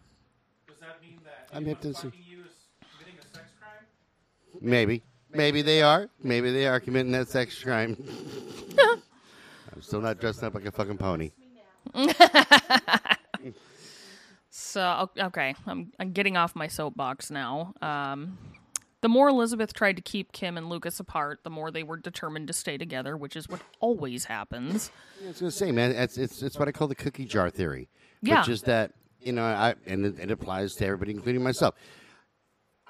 Does 0.66 0.76
that 0.81 1.00
mean 1.02 1.21
that 1.25 1.49
I'm 1.57 1.64
hip 1.64 1.81
to 1.81 1.95
see- 1.95 2.11
you 2.26 2.40
is 2.40 2.52
committing 2.99 3.19
a 3.19 3.26
sex 3.35 3.50
crime? 3.61 4.61
Maybe. 4.61 5.02
Maybe 5.33 5.62
they 5.62 5.83
are. 5.83 6.09
Maybe 6.23 6.52
they 6.52 6.66
are 6.66 6.78
committing 6.81 7.12
that 7.12 7.28
sex 7.28 7.61
crime. 7.62 7.97
I'm 8.78 9.83
still 9.83 10.00
not 10.00 10.21
dressed 10.21 10.43
up 10.45 10.54
like 10.54 10.66
a 10.66 10.71
fucking 10.71 10.99
pony. 10.99 11.33
So 14.57 15.09
okay, 15.19 15.54
I'm 15.66 15.93
I'm 15.99 16.12
getting 16.12 16.37
off 16.37 16.54
my 16.54 16.69
soapbox 16.69 17.31
now. 17.31 17.75
Um, 17.83 18.38
the 19.04 19.08
more 19.11 19.28
Elizabeth 19.28 19.75
tried 19.75 19.96
to 19.96 20.02
keep 20.02 20.32
Kim 20.32 20.56
and 20.56 20.70
Lucas 20.70 20.99
apart, 20.99 21.40
the 21.44 21.50
more 21.50 21.70
they 21.70 21.82
were 21.82 21.99
determined 21.99 22.46
to 22.46 22.54
stay 22.54 22.78
together, 22.78 23.18
which 23.18 23.37
is 23.37 23.46
what 23.50 23.61
always 23.78 24.25
happens. 24.25 24.90
I 25.23 25.28
was 25.28 25.40
gonna 25.40 25.50
say, 25.50 25.73
man, 25.73 25.90
it's 25.90 26.16
it's, 26.16 26.40
it's 26.42 26.58
what 26.58 26.68
I 26.68 26.73
call 26.73 26.88
the 26.88 26.94
cookie 26.94 27.26
jar 27.26 27.50
theory, 27.50 27.90
Yeah. 28.23 28.40
which 28.40 28.49
is 28.49 28.62
that 28.62 28.92
you 29.20 29.32
know, 29.32 29.44
I 29.44 29.75
and 29.84 30.06
it, 30.06 30.18
it 30.18 30.30
applies 30.30 30.73
to 30.76 30.87
everybody, 30.87 31.11
including 31.12 31.42
myself. 31.42 31.75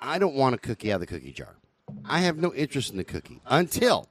I 0.00 0.20
don't 0.20 0.36
want 0.36 0.54
a 0.54 0.58
cookie 0.58 0.92
out 0.92 0.96
of 0.96 1.00
the 1.00 1.06
cookie 1.08 1.32
jar. 1.32 1.56
I 2.04 2.20
have 2.20 2.36
no 2.36 2.54
interest 2.54 2.92
in 2.92 2.96
the 2.96 3.02
cookie 3.02 3.40
until 3.46 4.06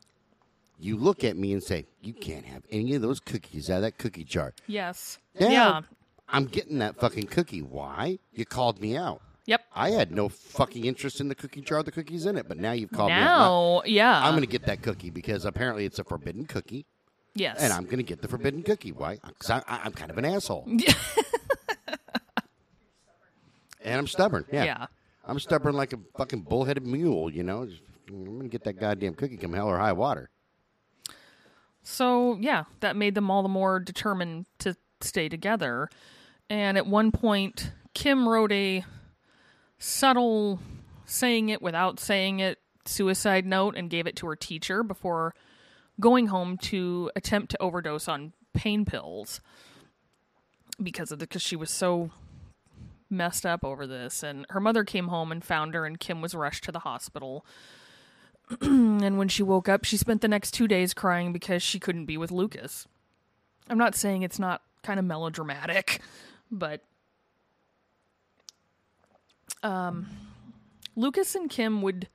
you 0.77 0.97
look 0.97 1.23
at 1.23 1.37
me 1.37 1.53
and 1.53 1.63
say, 1.63 1.85
"You 2.01 2.13
can't 2.13 2.45
have 2.45 2.63
any 2.69 2.95
of 2.95 3.01
those 3.01 3.21
cookies 3.21 3.69
out 3.69 3.77
of 3.77 3.81
that 3.83 3.97
cookie 3.97 4.25
jar." 4.25 4.53
Yes. 4.67 5.19
Yeah. 5.39 5.51
Yeah. 5.51 5.81
I'm 6.27 6.47
getting 6.47 6.79
that 6.79 6.97
fucking 6.97 7.27
cookie. 7.27 7.61
Why? 7.61 8.19
You 8.33 8.43
called 8.45 8.81
me 8.81 8.97
out. 8.97 9.21
Yep. 9.45 9.61
I 9.75 9.89
had 9.89 10.11
no 10.11 10.29
fucking 10.29 10.85
interest 10.85 11.19
in 11.19 11.27
the 11.27 11.35
cookie 11.35 11.61
jar, 11.61 11.83
the 11.83 11.91
cookies 11.91 12.25
in 12.25 12.37
it, 12.37 12.47
but 12.47 12.57
now 12.57 12.71
you've 12.71 12.91
called 12.91 13.09
me 13.09 13.15
out. 13.15 13.39
Now, 13.39 13.81
yeah. 13.85 14.23
I'm 14.23 14.31
going 14.31 14.43
to 14.43 14.47
get 14.47 14.65
that 14.67 14.81
cookie 14.81 15.09
because 15.09 15.43
apparently 15.43 15.85
it's 15.85 15.99
a 15.99 16.03
forbidden 16.05 16.45
cookie, 16.45 16.85
yes. 17.35 17.57
and 17.59 17.73
I'm 17.73 17.83
going 17.83 17.97
to 17.97 18.03
get 18.03 18.21
the 18.21 18.29
forbidden 18.29 18.63
cookie. 18.63 18.93
Why? 18.93 19.19
Because 19.25 19.49
I'm 19.67 19.91
kind 19.91 20.11
of 20.11 20.17
an 20.17 20.23
asshole. 20.23 20.65
and 23.83 23.99
I'm 23.99 24.07
stubborn. 24.07 24.45
Yeah. 24.51 24.63
Yeah. 24.63 24.87
I'm 25.25 25.39
stubborn 25.39 25.75
like 25.75 25.93
a 25.93 25.99
fucking 26.17 26.41
bullheaded 26.41 26.85
mule, 26.85 27.29
you 27.31 27.43
know? 27.43 27.67
I'm 28.07 28.25
going 28.25 28.41
to 28.43 28.49
get 28.49 28.63
that 28.63 28.73
goddamn 28.73 29.13
cookie 29.15 29.37
come 29.37 29.53
hell 29.53 29.67
or 29.67 29.77
high 29.77 29.93
water. 29.93 30.29
So, 31.81 32.37
yeah, 32.39 32.63
that 32.79 32.95
made 32.95 33.15
them 33.15 33.29
all 33.29 33.43
the 33.43 33.49
more 33.49 33.79
determined 33.79 34.45
to 34.59 34.75
stay 35.01 35.27
together. 35.27 35.89
And 36.49 36.77
at 36.77 36.87
one 36.87 37.11
point, 37.11 37.71
Kim 37.93 38.27
wrote 38.27 38.51
a 38.51 38.85
subtle 39.83 40.59
saying 41.05 41.49
it 41.49 41.61
without 41.61 41.99
saying 41.99 42.39
it 42.39 42.57
suicide 42.85 43.45
note 43.45 43.75
and 43.75 43.89
gave 43.89 44.07
it 44.07 44.15
to 44.15 44.25
her 44.25 44.35
teacher 44.35 44.81
before 44.81 45.35
going 45.99 46.27
home 46.27 46.57
to 46.57 47.11
attempt 47.17 47.51
to 47.51 47.61
overdose 47.61 48.07
on 48.07 48.31
pain 48.53 48.85
pills 48.85 49.41
because 50.81 51.11
of 51.11 51.19
the 51.19 51.27
because 51.27 51.41
she 51.41 51.57
was 51.57 51.69
so 51.69 52.09
messed 53.09 53.45
up 53.45 53.65
over 53.65 53.85
this 53.85 54.23
and 54.23 54.45
her 54.51 54.61
mother 54.61 54.85
came 54.85 55.09
home 55.09 55.33
and 55.33 55.43
found 55.43 55.73
her 55.73 55.85
and 55.85 55.99
Kim 55.99 56.21
was 56.21 56.33
rushed 56.33 56.63
to 56.63 56.71
the 56.71 56.79
hospital 56.79 57.45
and 58.61 59.17
when 59.17 59.27
she 59.27 59.43
woke 59.43 59.67
up, 59.67 59.83
she 59.83 59.97
spent 59.97 60.21
the 60.21 60.27
next 60.29 60.51
two 60.51 60.67
days 60.67 60.93
crying 60.93 61.33
because 61.33 61.61
she 61.61 61.79
couldn't 61.79 62.05
be 62.05 62.17
with 62.17 62.31
Lucas. 62.31 62.87
I'm 63.69 63.77
not 63.77 63.95
saying 63.95 64.21
it's 64.21 64.39
not 64.39 64.61
kind 64.81 64.99
of 64.99 65.05
melodramatic, 65.05 66.01
but 66.51 66.81
um, 69.63 70.07
Lucas 70.95 71.35
and 71.35 71.49
Kim 71.49 71.81
would 71.81 72.07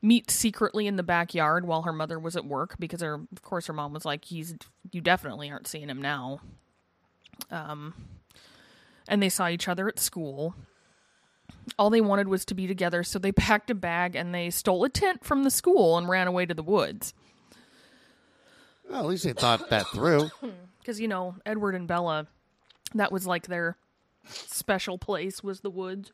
meet 0.00 0.30
secretly 0.30 0.86
in 0.86 0.96
the 0.96 1.02
backyard 1.02 1.66
while 1.66 1.82
her 1.82 1.92
mother 1.92 2.18
was 2.18 2.36
at 2.36 2.44
work 2.44 2.76
because 2.78 3.00
her, 3.00 3.14
of 3.14 3.42
course, 3.42 3.66
her 3.66 3.72
mom 3.72 3.92
was 3.92 4.04
like, 4.04 4.24
"He's 4.26 4.54
you 4.92 5.00
definitely 5.00 5.50
aren't 5.50 5.66
seeing 5.66 5.88
him 5.88 6.02
now." 6.02 6.40
Um, 7.50 7.94
and 9.08 9.22
they 9.22 9.28
saw 9.28 9.48
each 9.48 9.68
other 9.68 9.88
at 9.88 9.98
school 9.98 10.54
all 11.78 11.90
they 11.90 12.00
wanted 12.00 12.28
was 12.28 12.44
to 12.46 12.54
be 12.54 12.66
together, 12.66 13.02
so 13.02 13.18
they 13.18 13.32
packed 13.32 13.70
a 13.70 13.74
bag 13.74 14.14
and 14.14 14.34
they 14.34 14.50
stole 14.50 14.84
a 14.84 14.88
tent 14.88 15.24
from 15.24 15.44
the 15.44 15.50
school 15.50 15.98
and 15.98 16.08
ran 16.08 16.26
away 16.26 16.46
to 16.46 16.54
the 16.54 16.62
woods. 16.62 17.12
Well, 18.88 19.00
at 19.00 19.06
least 19.06 19.24
they 19.24 19.32
thought 19.32 19.68
that 19.70 19.86
through. 19.88 20.30
Because, 20.80 21.00
you 21.02 21.08
know, 21.08 21.34
Edward 21.44 21.74
and 21.74 21.86
Bella, 21.86 22.28
that 22.94 23.12
was 23.12 23.26
like 23.26 23.46
their 23.46 23.76
special 24.24 24.96
place, 24.96 25.42
was 25.42 25.60
the 25.60 25.68
woods. 25.68 26.12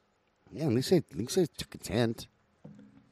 Yeah, 0.54 0.66
at 0.66 0.72
least 0.72 0.90
they, 0.90 0.98
at 0.98 1.16
least 1.16 1.34
they 1.34 1.46
took 1.56 1.74
a 1.74 1.78
tent. 1.78 2.28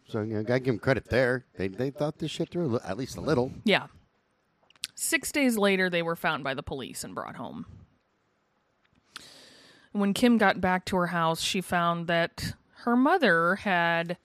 So, 0.09 0.21
you 0.21 0.35
know, 0.35 0.43
gotta 0.43 0.61
give 0.61 0.75
them 0.75 0.79
credit 0.79 1.07
there. 1.07 1.45
They, 1.57 1.69
they 1.69 1.91
thought 1.91 2.19
this 2.19 2.31
shit 2.31 2.51
through, 2.51 2.79
at 2.85 2.97
least 2.97 3.17
a 3.17 3.21
little. 3.21 3.53
Yeah. 3.65 3.87
Six 4.95 5.33
days 5.33 5.59
later, 5.59 5.91
they 5.91 6.03
were 6.03 6.15
found 6.15 6.45
by 6.45 6.55
the 6.55 6.63
police 6.63 7.03
and 7.03 7.15
brought 7.15 7.37
home. 7.37 7.67
When 9.91 10.15
Kim 10.15 10.39
got 10.39 10.61
back 10.61 10.85
to 10.87 10.97
her 10.97 11.09
house, 11.09 11.41
she 11.41 11.61
found 11.61 12.07
that 12.07 12.55
her 12.85 12.97
mother 12.97 13.57
had 13.57 14.19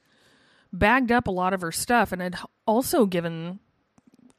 bagged 0.72 1.12
up 1.12 1.26
a 1.26 1.32
lot 1.32 1.54
of 1.54 1.62
her 1.62 1.72
stuff 1.72 2.12
and 2.12 2.22
had 2.22 2.38
also 2.68 3.06
given 3.06 3.60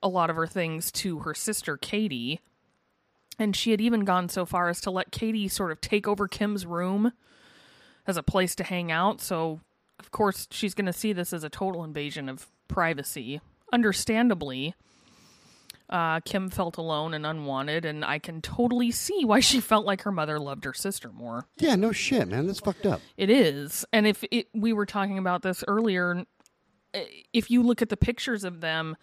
a 0.02 0.08
lot 0.08 0.30
of 0.30 0.36
her 0.36 0.46
things 0.46 0.92
to 0.92 1.20
her 1.20 1.34
sister, 1.34 1.76
Katie. 1.76 2.40
And 3.38 3.56
she 3.56 3.72
had 3.72 3.80
even 3.80 4.04
gone 4.04 4.28
so 4.28 4.46
far 4.46 4.68
as 4.68 4.80
to 4.82 4.90
let 4.90 5.10
Katie 5.10 5.48
sort 5.48 5.72
of 5.72 5.80
take 5.80 6.06
over 6.06 6.28
Kim's 6.28 6.64
room 6.66 7.12
as 8.08 8.16
a 8.16 8.22
place 8.22 8.56
to 8.56 8.64
hang 8.64 8.90
out. 8.90 9.20
So, 9.20 9.60
of 10.00 10.10
course, 10.10 10.48
she's 10.50 10.74
going 10.74 10.86
to 10.86 10.92
see 10.92 11.12
this 11.12 11.32
as 11.32 11.44
a 11.44 11.50
total 11.50 11.84
invasion 11.84 12.28
of 12.28 12.48
privacy. 12.66 13.40
Understandably, 13.72 14.74
uh, 15.90 16.20
Kim 16.20 16.48
felt 16.48 16.78
alone 16.78 17.14
and 17.14 17.26
unwanted, 17.26 17.84
and 17.84 18.04
I 18.04 18.18
can 18.18 18.40
totally 18.40 18.90
see 18.90 19.24
why 19.24 19.40
she 19.40 19.60
felt 19.60 19.86
like 19.86 20.02
her 20.02 20.12
mother 20.12 20.40
loved 20.40 20.64
her 20.64 20.72
sister 20.72 21.10
more. 21.12 21.46
Yeah, 21.58 21.76
no 21.76 21.92
shit, 21.92 22.28
man. 22.28 22.46
That's 22.46 22.60
fucked 22.60 22.86
up. 22.86 23.00
It 23.16 23.30
is. 23.30 23.84
And 23.92 24.06
if 24.06 24.24
it, 24.30 24.48
we 24.54 24.72
were 24.72 24.86
talking 24.86 25.18
about 25.18 25.42
this 25.42 25.62
earlier, 25.68 26.24
eh, 26.94 27.04
if 27.32 27.50
you 27.50 27.62
look 27.62 27.82
at 27.82 27.90
the 27.90 27.96
pictures 27.96 28.42
of 28.42 28.60
them, 28.60 28.96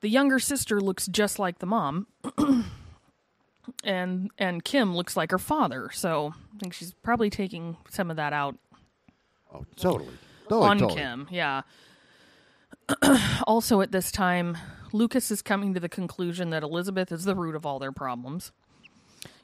the 0.00 0.08
younger 0.08 0.38
sister 0.38 0.80
looks 0.80 1.06
just 1.06 1.38
like 1.38 1.58
the 1.58 1.66
mom. 1.66 2.06
and 3.84 4.30
and 4.38 4.64
Kim 4.64 4.96
looks 4.96 5.16
like 5.16 5.30
her 5.30 5.38
father. 5.38 5.90
So 5.92 6.34
I 6.54 6.58
think 6.58 6.72
she's 6.72 6.92
probably 6.92 7.30
taking 7.30 7.76
some 7.90 8.10
of 8.10 8.16
that 8.16 8.32
out 8.32 8.56
Oh, 9.52 9.64
totally. 9.76 10.10
Totally, 10.48 10.68
on 10.68 10.78
totally. 10.78 11.00
Kim. 11.00 11.28
Yeah. 11.30 11.62
also, 13.46 13.80
at 13.80 13.92
this 13.92 14.10
time, 14.10 14.56
Lucas 14.92 15.30
is 15.30 15.42
coming 15.42 15.74
to 15.74 15.80
the 15.80 15.88
conclusion 15.88 16.50
that 16.50 16.62
Elizabeth 16.62 17.12
is 17.12 17.24
the 17.24 17.34
root 17.34 17.54
of 17.54 17.66
all 17.66 17.78
their 17.78 17.92
problems. 17.92 18.52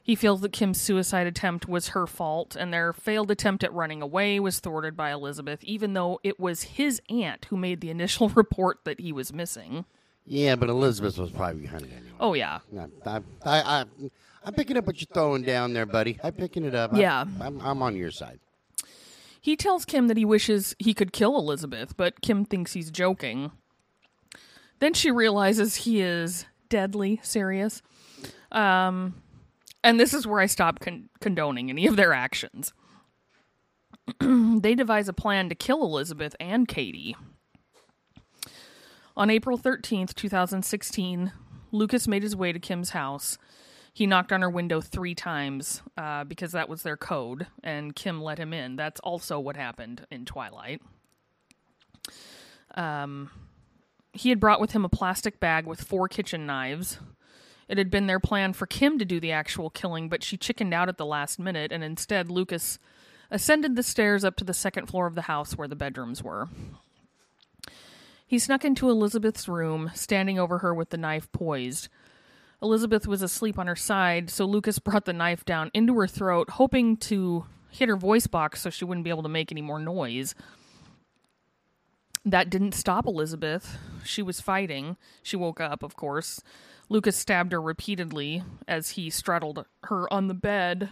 He 0.01 0.15
feels 0.15 0.41
that 0.41 0.51
Kim's 0.51 0.79
suicide 0.79 1.25
attempt 1.25 1.67
was 1.67 1.89
her 1.89 2.05
fault, 2.05 2.55
and 2.55 2.71
their 2.71 2.93
failed 2.93 3.31
attempt 3.31 3.63
at 3.63 3.73
running 3.73 4.03
away 4.03 4.39
was 4.39 4.59
thwarted 4.59 4.95
by 4.95 5.11
Elizabeth, 5.11 5.63
even 5.63 5.93
though 5.93 6.19
it 6.23 6.39
was 6.39 6.63
his 6.63 7.01
aunt 7.09 7.45
who 7.45 7.57
made 7.57 7.81
the 7.81 7.89
initial 7.89 8.29
report 8.35 8.79
that 8.83 8.99
he 8.99 9.11
was 9.11 9.33
missing. 9.33 9.85
Yeah, 10.25 10.55
but 10.55 10.69
Elizabeth 10.69 11.17
was 11.17 11.29
probably 11.31 11.61
behind 11.61 11.83
it 11.83 11.91
anyway. 11.91 12.11
Oh, 12.19 12.33
yeah. 12.33 12.59
I, 13.05 13.09
I, 13.09 13.17
I, 13.45 13.59
I, 13.81 13.85
I'm 14.43 14.53
picking 14.53 14.75
up 14.77 14.85
what 14.87 14.99
you're 14.99 15.07
throwing 15.13 15.43
down 15.43 15.73
there, 15.73 15.85
buddy. 15.85 16.19
I'm 16.23 16.33
picking 16.33 16.65
it 16.65 16.73
up. 16.75 16.93
I- 16.93 16.99
Yeah. 16.99 17.25
I'm, 17.41 17.59
I'm 17.61 17.81
on 17.81 17.95
your 17.95 18.11
side. 18.11 18.39
He 19.39 19.55
tells 19.55 19.85
Kim 19.85 20.07
that 20.07 20.17
he 20.17 20.25
wishes 20.25 20.75
he 20.79 20.95
could 20.95 21.13
kill 21.13 21.37
Elizabeth, 21.37 21.95
but 21.95 22.21
Kim 22.21 22.45
thinks 22.45 22.73
he's 22.73 22.89
joking. 22.89 23.51
Then 24.79 24.95
she 24.95 25.11
realizes 25.11 25.75
he 25.75 26.01
is 26.01 26.45
deadly 26.69 27.19
serious. 27.21 27.83
Um, 28.51 29.21
and 29.83 29.99
this 29.99 30.15
is 30.15 30.25
where 30.25 30.39
I 30.41 30.47
stop 30.47 30.79
con- 30.79 31.09
condoning 31.21 31.69
any 31.69 31.85
of 31.85 31.95
their 31.95 32.11
actions. 32.13 32.73
they 34.19 34.73
devise 34.75 35.07
a 35.07 35.13
plan 35.13 35.49
to 35.49 35.55
kill 35.55 35.83
Elizabeth 35.83 36.35
and 36.39 36.67
Katie. 36.67 37.15
On 39.17 39.29
April 39.29 39.57
13th, 39.57 40.13
2016, 40.13 41.31
Lucas 41.71 42.07
made 42.07 42.21
his 42.21 42.35
way 42.35 42.51
to 42.51 42.59
Kim's 42.59 42.89
house. 42.89 43.37
He 43.93 44.05
knocked 44.05 44.33
on 44.33 44.41
her 44.41 44.49
window 44.49 44.81
three 44.81 45.15
times 45.15 45.81
uh, 45.97 46.25
because 46.25 46.51
that 46.51 46.67
was 46.67 46.83
their 46.83 46.97
code, 46.97 47.47
and 47.63 47.95
Kim 47.95 48.21
let 48.21 48.37
him 48.37 48.53
in. 48.53 48.75
That's 48.75 48.99
also 48.99 49.39
what 49.39 49.55
happened 49.55 50.05
in 50.11 50.25
Twilight. 50.25 50.81
Um, 52.75 53.31
he 54.11 54.27
had 54.27 54.41
brought 54.41 54.59
with 54.59 54.71
him 54.71 54.83
a 54.83 54.89
plastic 54.89 55.39
bag 55.39 55.65
with 55.65 55.81
four 55.81 56.09
kitchen 56.09 56.45
knives. 56.45 56.99
It 57.69 57.77
had 57.77 57.89
been 57.89 58.07
their 58.07 58.19
plan 58.19 58.51
for 58.51 58.65
Kim 58.65 58.99
to 58.99 59.05
do 59.05 59.21
the 59.21 59.31
actual 59.31 59.69
killing, 59.69 60.09
but 60.09 60.23
she 60.23 60.35
chickened 60.35 60.73
out 60.73 60.89
at 60.89 60.97
the 60.97 61.05
last 61.05 61.39
minute, 61.39 61.71
and 61.71 61.85
instead, 61.85 62.29
Lucas 62.29 62.79
ascended 63.31 63.77
the 63.77 63.83
stairs 63.83 64.25
up 64.25 64.35
to 64.35 64.43
the 64.43 64.53
second 64.53 64.87
floor 64.87 65.07
of 65.07 65.15
the 65.15 65.23
house 65.23 65.57
where 65.57 65.69
the 65.69 65.75
bedrooms 65.75 66.21
were. 66.21 66.49
He 68.27 68.39
snuck 68.39 68.65
into 68.65 68.89
Elizabeth's 68.89 69.47
room, 69.47 69.91
standing 69.93 70.39
over 70.39 70.59
her 70.59 70.73
with 70.73 70.89
the 70.89 70.97
knife 70.97 71.31
poised. 71.31 71.89
Elizabeth 72.61 73.07
was 73.07 73.21
asleep 73.21 73.59
on 73.59 73.67
her 73.67 73.75
side, 73.75 74.29
so 74.29 74.45
Lucas 74.45 74.79
brought 74.85 75.05
the 75.05 75.13
knife 75.13 75.45
down 75.45 75.69
into 75.73 75.97
her 75.99 76.07
throat, 76.07 76.51
hoping 76.51 76.97
to 76.97 77.45
hit 77.69 77.89
her 77.89 77.97
voice 77.97 78.27
box 78.27 78.61
so 78.61 78.69
she 78.69 78.85
wouldn't 78.85 79.03
be 79.03 79.09
able 79.09 79.23
to 79.23 79.29
make 79.29 79.51
any 79.51 79.61
more 79.61 79.79
noise. 79.79 80.33
That 82.23 82.49
didn't 82.49 82.73
stop 82.73 83.05
Elizabeth. 83.05 83.77
She 84.03 84.23
was 84.23 84.41
fighting. 84.41 84.97
She 85.21 85.35
woke 85.35 85.61
up, 85.61 85.83
of 85.83 85.95
course. 85.95 86.41
Lucas 86.89 87.15
stabbed 87.15 87.51
her 87.51 87.61
repeatedly 87.61 88.43
as 88.67 88.91
he 88.91 89.11
straddled 89.11 89.65
her 89.83 90.11
on 90.11 90.27
the 90.27 90.33
bed 90.33 90.89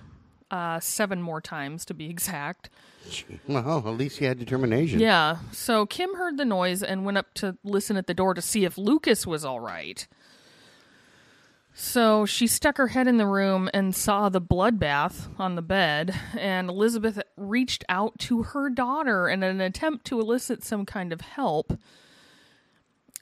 uh, 0.52 0.80
seven 0.80 1.22
more 1.22 1.42
times 1.42 1.86
to 1.86 1.94
be 1.94 2.10
exact. 2.10 2.70
Well, 3.48 3.80
at 3.80 3.98
least 3.98 4.20
he 4.20 4.26
had 4.26 4.40
determination. 4.40 5.00
Yeah. 5.00 5.38
So 5.52 5.86
Kim 5.86 6.16
heard 6.16 6.38
the 6.38 6.46
noise 6.46 6.82
and 6.82 7.06
went 7.06 7.18
up 7.18 7.34
to 7.36 7.58
listen 7.64 7.98
at 7.98 8.08
the 8.08 8.14
door 8.14 8.34
to 8.34 8.42
see 8.42 8.64
if 8.66 8.78
Lucas 8.78 9.28
was 9.28 9.44
all 9.44 9.60
right. 9.60 10.08
So 11.76 12.26
she 12.26 12.46
stuck 12.46 12.78
her 12.78 12.90
head 12.90 13.08
in 13.08 13.18
the 13.18 13.26
room 13.26 13.68
and 13.74 13.96
saw 13.96 14.30
the 14.30 14.40
bloodbath 14.40 15.28
on 15.40 15.56
the 15.56 15.64
bed, 15.64 16.14
and 16.38 16.70
Elizabeth 16.70 17.20
reached 17.36 17.84
out 17.90 18.20
to 18.20 18.44
her 18.44 18.70
daughter 18.70 19.28
in 19.28 19.42
an 19.42 19.60
attempt 19.60 20.06
to 20.06 20.20
elicit 20.20 20.64
some 20.64 20.86
kind 20.86 21.12
of 21.12 21.22
help. 21.22 21.74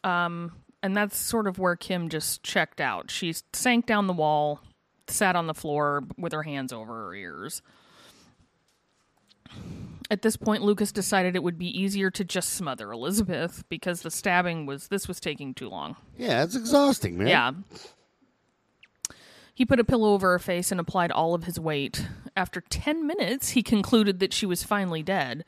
Um, 0.03 0.51
and 0.83 0.97
that's 0.97 1.17
sort 1.17 1.47
of 1.47 1.59
where 1.59 1.77
Kim 1.77 2.09
just 2.09 2.43
checked 2.43 2.81
out. 2.81 3.09
She 3.09 3.33
sank 3.53 3.85
down 3.85 4.07
the 4.07 4.13
wall, 4.13 4.59
sat 5.11 5.35
on 5.35 5.47
the 5.47 5.53
floor 5.53 6.03
with 6.17 6.33
her 6.33 6.43
hands 6.43 6.73
over 6.73 7.07
her 7.07 7.15
ears. 7.15 7.61
At 10.09 10.21
this 10.23 10.35
point, 10.35 10.61
Lucas 10.61 10.91
decided 10.91 11.35
it 11.35 11.43
would 11.43 11.57
be 11.57 11.79
easier 11.79 12.11
to 12.11 12.23
just 12.25 12.49
smother 12.49 12.91
Elizabeth 12.91 13.63
because 13.69 14.01
the 14.01 14.11
stabbing 14.11 14.65
was 14.65 14.89
this 14.89 15.07
was 15.07 15.19
taking 15.19 15.53
too 15.53 15.69
long. 15.69 15.95
Yeah, 16.17 16.43
it's 16.43 16.55
exhausting, 16.55 17.17
man. 17.17 17.27
Yeah. 17.27 17.51
He 19.53 19.65
put 19.65 19.79
a 19.79 19.83
pillow 19.83 20.13
over 20.13 20.31
her 20.31 20.39
face 20.39 20.71
and 20.71 20.79
applied 20.79 21.11
all 21.11 21.33
of 21.33 21.43
his 21.43 21.59
weight. 21.59 22.07
After 22.35 22.61
10 22.61 23.05
minutes, 23.05 23.49
he 23.49 23.63
concluded 23.63 24.19
that 24.19 24.33
she 24.33 24.45
was 24.45 24.63
finally 24.63 25.03
dead. 25.03 25.45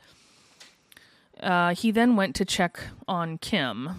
Uh, 1.41 1.73
he 1.73 1.91
then 1.91 2.15
went 2.15 2.35
to 2.35 2.45
check 2.45 2.79
on 3.07 3.37
Kim. 3.37 3.89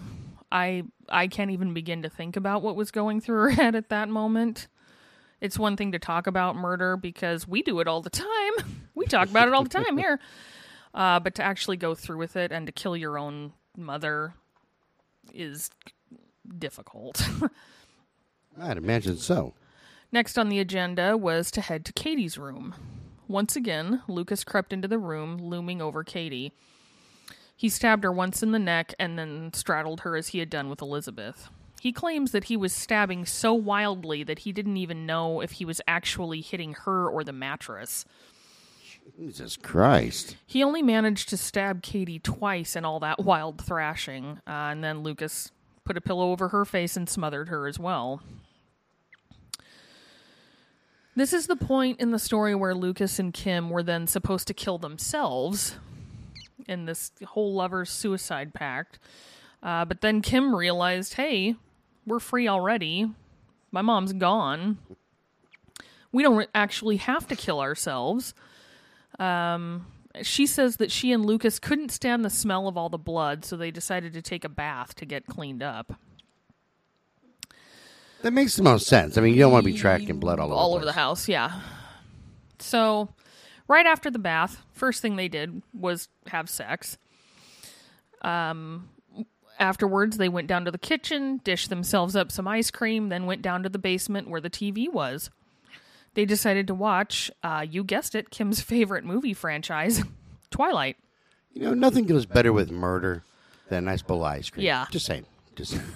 I 0.51 0.83
I 1.09 1.27
can't 1.27 1.51
even 1.51 1.73
begin 1.73 2.01
to 2.03 2.09
think 2.09 2.35
about 2.35 2.61
what 2.61 2.75
was 2.75 2.91
going 2.91 3.21
through 3.21 3.41
her 3.41 3.49
head 3.61 3.75
at 3.75 3.89
that 3.89 4.09
moment. 4.09 4.67
It's 5.41 5.59
one 5.59 5.75
thing 5.77 5.91
to 5.91 5.99
talk 5.99 6.27
about 6.27 6.55
murder 6.55 6.97
because 6.97 7.47
we 7.47 7.61
do 7.61 7.79
it 7.79 7.87
all 7.87 8.01
the 8.01 8.09
time. 8.09 8.53
We 8.97 9.05
talk 9.07 9.29
about 9.29 9.49
it 9.49 9.53
all 9.53 9.63
the 9.63 9.69
time 9.69 9.97
here. 9.97 10.19
Uh, 10.93 11.19
but 11.19 11.35
to 11.35 11.43
actually 11.43 11.75
go 11.75 11.93
through 11.93 12.17
with 12.17 12.37
it 12.37 12.53
and 12.53 12.65
to 12.67 12.71
kill 12.71 12.95
your 12.95 13.19
own 13.19 13.51
mother 13.75 14.33
is 15.33 15.69
difficult. 16.57 17.27
I'd 18.61 18.77
imagine 18.77 19.17
so. 19.17 19.53
Next 20.11 20.37
on 20.37 20.47
the 20.47 20.59
agenda 20.59 21.17
was 21.17 21.51
to 21.51 21.59
head 21.59 21.83
to 21.83 21.91
Katie's 21.91 22.37
room. 22.37 22.75
Once 23.27 23.57
again, 23.57 24.03
Lucas 24.07 24.45
crept 24.45 24.71
into 24.71 24.87
the 24.87 24.97
room, 24.97 25.37
looming 25.37 25.81
over 25.81 26.01
Katie. 26.03 26.53
He 27.57 27.67
stabbed 27.67 28.05
her 28.05 28.11
once 28.11 28.41
in 28.41 28.51
the 28.51 28.59
neck 28.59 28.93
and 28.97 29.19
then 29.19 29.51
straddled 29.53 30.01
her 30.01 30.15
as 30.15 30.29
he 30.29 30.39
had 30.39 30.49
done 30.49 30.69
with 30.69 30.81
Elizabeth. 30.81 31.49
He 31.81 31.91
claims 31.91 32.31
that 32.31 32.45
he 32.45 32.57
was 32.57 32.73
stabbing 32.73 33.25
so 33.25 33.53
wildly 33.53 34.23
that 34.23 34.39
he 34.39 34.51
didn't 34.51 34.77
even 34.77 35.05
know 35.05 35.41
if 35.41 35.53
he 35.53 35.65
was 35.65 35.81
actually 35.87 36.41
hitting 36.41 36.73
her 36.85 37.07
or 37.07 37.23
the 37.23 37.33
mattress. 37.33 38.05
Jesus 39.19 39.55
Christ. 39.55 40.35
He 40.47 40.63
only 40.63 40.81
managed 40.81 41.29
to 41.29 41.37
stab 41.37 41.83
Katie 41.83 42.19
twice 42.19 42.75
in 42.75 42.85
all 42.85 42.99
that 43.01 43.19
wild 43.23 43.61
thrashing, 43.61 44.39
uh, 44.47 44.71
and 44.71 44.83
then 44.83 44.99
Lucas 45.03 45.51
put 45.83 45.97
a 45.97 46.01
pillow 46.01 46.31
over 46.31 46.49
her 46.49 46.65
face 46.65 46.97
and 46.97 47.07
smothered 47.07 47.49
her 47.49 47.67
as 47.67 47.77
well. 47.77 48.21
This 51.15 51.31
is 51.31 51.47
the 51.47 51.55
point 51.55 52.01
in 52.01 52.11
the 52.11 52.19
story 52.19 52.55
where 52.55 52.75
Lucas 52.75 53.19
and 53.19 53.33
Kim 53.33 53.69
were 53.69 53.83
then 53.83 54.05
supposed 54.05 54.47
to 54.47 54.53
kill 54.53 54.77
themselves 54.77 55.75
in 56.67 56.85
this 56.85 57.11
whole 57.25 57.53
lovers 57.53 57.89
suicide 57.89 58.53
pact. 58.53 58.99
Uh, 59.63 59.85
but 59.85 60.01
then 60.01 60.21
Kim 60.21 60.53
realized, 60.53 61.13
hey, 61.13 61.55
we're 62.05 62.19
free 62.19 62.47
already. 62.47 63.11
My 63.71 63.81
mom's 63.81 64.13
gone. 64.13 64.77
We 66.11 66.23
don't 66.23 66.37
re- 66.37 66.47
actually 66.55 66.97
have 66.97 67.27
to 67.27 67.35
kill 67.35 67.59
ourselves. 67.59 68.33
Um, 69.19 69.87
she 70.21 70.45
says 70.45 70.77
that 70.77 70.91
she 70.91 71.11
and 71.11 71.25
Lucas 71.25 71.59
couldn't 71.59 71.89
stand 71.89 72.23
the 72.23 72.29
smell 72.29 72.67
of 72.67 72.77
all 72.77 72.89
the 72.89 72.97
blood, 72.97 73.43
so 73.43 73.57
they 73.57 73.71
decided 73.71 74.13
to 74.13 74.21
take 74.21 74.45
a 74.45 74.49
bath 74.49 74.95
to 74.95 75.05
get 75.05 75.25
cleaned 75.25 75.61
up. 75.61 75.93
That 78.21 78.31
makes 78.31 78.55
the 78.55 78.63
most 78.63 78.87
sense. 78.87 79.17
I 79.17 79.21
mean, 79.21 79.33
you 79.33 79.39
don't 79.39 79.51
want 79.51 79.65
to 79.65 79.71
be 79.71 79.77
tracking 79.77 80.19
blood 80.19 80.39
all 80.39 80.47
over, 80.47 80.55
all 80.55 80.69
the 80.71 80.75
over 80.77 80.85
the 80.85 80.93
house, 80.93 81.27
yeah. 81.27 81.59
So, 82.59 83.09
right 83.67 83.85
after 83.85 84.09
the 84.09 84.19
bath, 84.19 84.63
first 84.71 85.01
thing 85.01 85.15
they 85.15 85.27
did 85.27 85.61
was 85.73 86.07
have 86.27 86.49
sex. 86.49 86.97
Um, 88.21 88.89
afterwards, 89.59 90.17
they 90.17 90.29
went 90.29 90.47
down 90.47 90.65
to 90.65 90.71
the 90.71 90.77
kitchen, 90.77 91.41
dished 91.43 91.69
themselves 91.69 92.15
up 92.15 92.31
some 92.31 92.47
ice 92.47 92.71
cream, 92.71 93.09
then 93.09 93.25
went 93.25 93.41
down 93.41 93.63
to 93.63 93.69
the 93.69 93.79
basement 93.79 94.29
where 94.29 94.41
the 94.41 94.49
TV 94.49 94.91
was. 94.91 95.29
They 96.13 96.25
decided 96.25 96.67
to 96.67 96.73
watch, 96.73 97.29
uh, 97.43 97.65
you 97.69 97.83
guessed 97.83 98.15
it, 98.15 98.29
Kim's 98.29 98.61
favorite 98.61 99.03
movie 99.03 99.33
franchise, 99.33 100.03
Twilight. 100.49 100.97
You 101.53 101.63
know, 101.63 101.73
nothing 101.73 102.05
goes 102.05 102.25
better 102.25 102.51
with 102.51 102.71
murder 102.71 103.23
than 103.69 103.79
a 103.79 103.91
nice 103.91 104.01
bowl 104.01 104.25
of 104.25 104.31
ice 104.33 104.49
cream. 104.49 104.65
Yeah. 104.65 104.85
Just 104.91 105.05
saying. 105.05 105.25
Just 105.55 105.71
saying. 105.71 105.83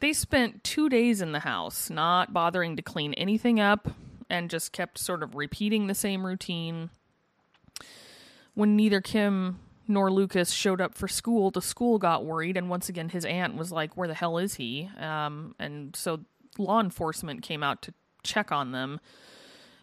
They 0.00 0.12
spent 0.12 0.64
two 0.64 0.88
days 0.88 1.20
in 1.20 1.32
the 1.32 1.40
house, 1.40 1.90
not 1.90 2.32
bothering 2.32 2.76
to 2.76 2.82
clean 2.82 3.14
anything 3.14 3.60
up, 3.60 3.88
and 4.30 4.50
just 4.50 4.72
kept 4.72 4.98
sort 4.98 5.22
of 5.22 5.34
repeating 5.34 5.86
the 5.86 5.94
same 5.94 6.24
routine. 6.26 6.90
When 8.54 8.76
neither 8.76 9.00
Kim 9.00 9.60
nor 9.88 10.10
Lucas 10.10 10.50
showed 10.50 10.80
up 10.80 10.94
for 10.94 11.08
school, 11.08 11.50
the 11.50 11.62
school 11.62 11.98
got 11.98 12.24
worried, 12.24 12.56
and 12.56 12.68
once 12.68 12.88
again, 12.88 13.08
his 13.08 13.24
aunt 13.24 13.56
was 13.56 13.72
like, 13.72 13.96
Where 13.96 14.08
the 14.08 14.14
hell 14.14 14.38
is 14.38 14.54
he? 14.54 14.90
Um, 14.98 15.54
and 15.58 15.94
so 15.96 16.20
law 16.58 16.80
enforcement 16.80 17.42
came 17.42 17.62
out 17.62 17.82
to 17.82 17.94
check 18.22 18.52
on 18.52 18.72
them. 18.72 19.00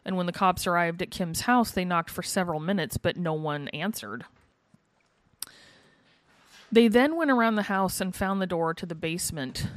And 0.05 0.15
when 0.17 0.25
the 0.25 0.31
cops 0.31 0.65
arrived 0.65 1.01
at 1.01 1.11
Kim's 1.11 1.41
house, 1.41 1.71
they 1.71 1.85
knocked 1.85 2.09
for 2.09 2.23
several 2.23 2.59
minutes, 2.59 2.97
but 2.97 3.17
no 3.17 3.33
one 3.33 3.67
answered. 3.69 4.25
They 6.71 6.87
then 6.87 7.15
went 7.15 7.31
around 7.31 7.55
the 7.55 7.63
house 7.63 7.99
and 7.99 8.15
found 8.15 8.41
the 8.41 8.47
door 8.47 8.73
to 8.75 8.85
the 8.85 8.95
basement 8.95 9.67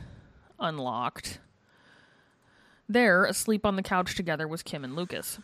unlocked. 0.60 1.38
There, 2.88 3.24
asleep 3.24 3.64
on 3.64 3.76
the 3.76 3.82
couch 3.82 4.14
together, 4.14 4.46
was 4.46 4.62
Kim 4.62 4.84
and 4.84 4.94
Lucas. 4.94 5.38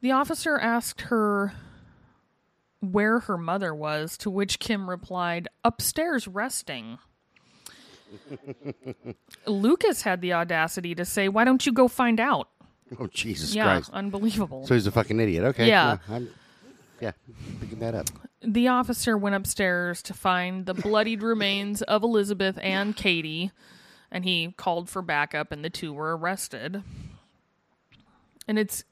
The 0.00 0.10
officer 0.10 0.58
asked 0.58 1.02
her 1.02 1.54
where 2.82 3.20
her 3.20 3.38
mother 3.38 3.74
was, 3.74 4.18
to 4.18 4.28
which 4.30 4.58
Kim 4.58 4.90
replied, 4.90 5.48
upstairs 5.64 6.26
resting. 6.28 6.98
Lucas 9.46 10.02
had 10.02 10.20
the 10.20 10.32
audacity 10.34 10.94
to 10.94 11.04
say, 11.04 11.28
Why 11.28 11.44
don't 11.44 11.64
you 11.64 11.72
go 11.72 11.88
find 11.88 12.20
out? 12.20 12.48
oh, 12.98 13.06
Jesus 13.06 13.54
yeah, 13.54 13.64
Christ. 13.64 13.90
unbelievable. 13.92 14.66
So 14.66 14.74
he's 14.74 14.86
a 14.86 14.90
fucking 14.90 15.18
idiot. 15.18 15.44
Okay. 15.44 15.68
Yeah. 15.68 15.98
I'm, 16.08 16.28
yeah, 17.00 17.12
picking 17.60 17.78
that 17.80 17.94
up. 17.94 18.06
the 18.42 18.68
officer 18.68 19.16
went 19.16 19.34
upstairs 19.34 20.02
to 20.02 20.14
find 20.14 20.66
the 20.66 20.74
bloodied 20.74 21.22
remains 21.22 21.82
of 21.82 22.02
Elizabeth 22.02 22.58
and 22.62 22.94
Katie, 22.94 23.50
and 24.10 24.24
he 24.24 24.54
called 24.56 24.88
for 24.88 25.02
backup, 25.02 25.50
and 25.50 25.64
the 25.64 25.70
two 25.70 25.92
were 25.92 26.16
arrested. 26.16 26.82
And 28.46 28.58
it's 28.58 28.84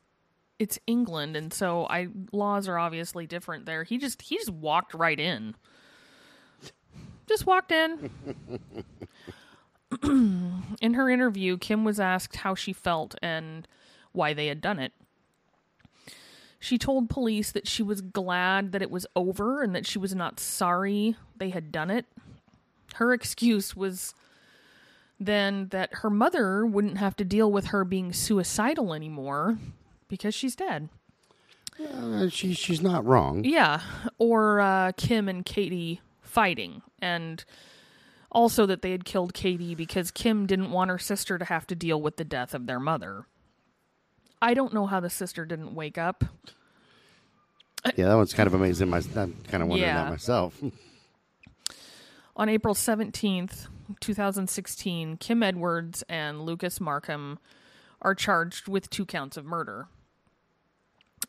it's 0.61 0.79
England, 0.87 1.37
and 1.37 1.53
so 1.53 1.87
I 1.89 2.09
laws 2.33 2.69
are 2.69 2.79
obviously 2.79 3.27
different 3.27 3.65
there. 3.65 3.83
He 3.83 3.97
just 3.97 4.21
he 4.21 4.37
just 4.37 4.51
walked 4.51 4.93
right 4.93 5.19
in. 5.19 5.57
Just 7.27 7.47
walked 7.47 7.73
in. 7.73 8.11
in 10.83 10.95
her 10.95 11.09
interview, 11.09 11.57
Kim 11.57 11.83
was 11.83 11.99
asked 11.99 12.37
how 12.37 12.55
she 12.55 12.75
felt 12.75 13.15
and 13.23 13.67
why 14.13 14.35
they 14.35 14.49
had 14.49 14.61
done 14.61 14.79
it. 14.79 14.93
She 16.59 16.77
told 16.77 17.09
police 17.09 17.53
that 17.53 17.67
she 17.67 17.83
was 17.83 18.03
glad 18.03 18.73
that 18.73 18.83
it 18.83 18.91
was 18.91 19.07
over 19.17 19.63
and 19.63 19.75
that 19.75 19.87
she 19.87 19.99
was 19.99 20.15
not 20.15 20.39
sorry 20.39 21.17
they 21.35 21.51
had 21.51 21.73
done 21.73 21.91
it. 21.91 22.05
Her 22.97 23.15
excuse 23.15 23.75
was 23.75 24.15
then 25.19 25.69
that 25.69 25.89
her 25.93 26.11
mother 26.11 26.67
wouldn't 26.67 26.99
have 26.99 27.17
to 27.17 27.25
deal 27.25 27.51
with 27.51 27.67
her 27.67 27.85
being 27.85 28.13
suicidal 28.13 28.93
anymore 28.93 29.57
because 30.11 30.35
she's 30.35 30.55
dead. 30.55 30.91
Uh, 31.83 32.29
she, 32.29 32.53
she's 32.53 32.83
not 32.83 33.07
wrong. 33.07 33.43
Yeah, 33.45 33.81
or 34.19 34.61
uh, 34.61 34.93
Kim 34.99 35.27
and 35.31 35.47
Katie 35.47 36.03
fighting, 36.21 36.83
and 37.01 37.43
also 38.31 38.67
that 38.67 38.83
they 38.83 38.91
had 38.91 39.07
killed 39.07 39.33
Katie 39.33 39.75
because 39.75 40.11
Kim 40.11 40.45
didn't 40.47 40.71
want 40.73 40.91
her 40.91 40.99
sister 40.99 41.39
to 41.39 41.45
have 41.47 41.67
to 41.69 41.75
deal 41.75 42.03
with 42.03 42.17
the 42.19 42.25
death 42.25 42.53
of 42.53 42.67
their 42.67 42.79
mother. 42.81 43.25
I 44.43 44.53
don't 44.53 44.75
know 44.75 44.87
how 44.87 45.01
the 45.01 45.09
sister 45.11 45.47
didn't 45.47 45.75
wake 45.75 45.97
up. 45.97 46.25
Yeah, 47.97 48.09
that 48.09 48.15
one's 48.15 48.35
kind 48.35 48.47
of 48.47 48.53
amazing. 48.55 48.91
My, 48.91 48.99
I'm 48.99 49.35
kind 49.49 49.63
of 49.63 49.69
wondering 49.69 49.81
Yeah. 49.89 50.05
that 50.05 50.11
myself. 50.11 50.61
On 52.37 52.49
April 52.49 52.75
17th, 52.75 53.67
2016, 54.01 55.17
Kim 55.17 55.43
Edwards 55.43 56.05
and 56.09 56.43
Lucas 56.43 56.81
Markham 56.81 57.39
are 58.03 58.15
charged 58.15 58.69
with 58.69 58.89
two 58.91 59.05
counts 59.05 59.37
of 59.37 59.45
murder. 59.45 59.89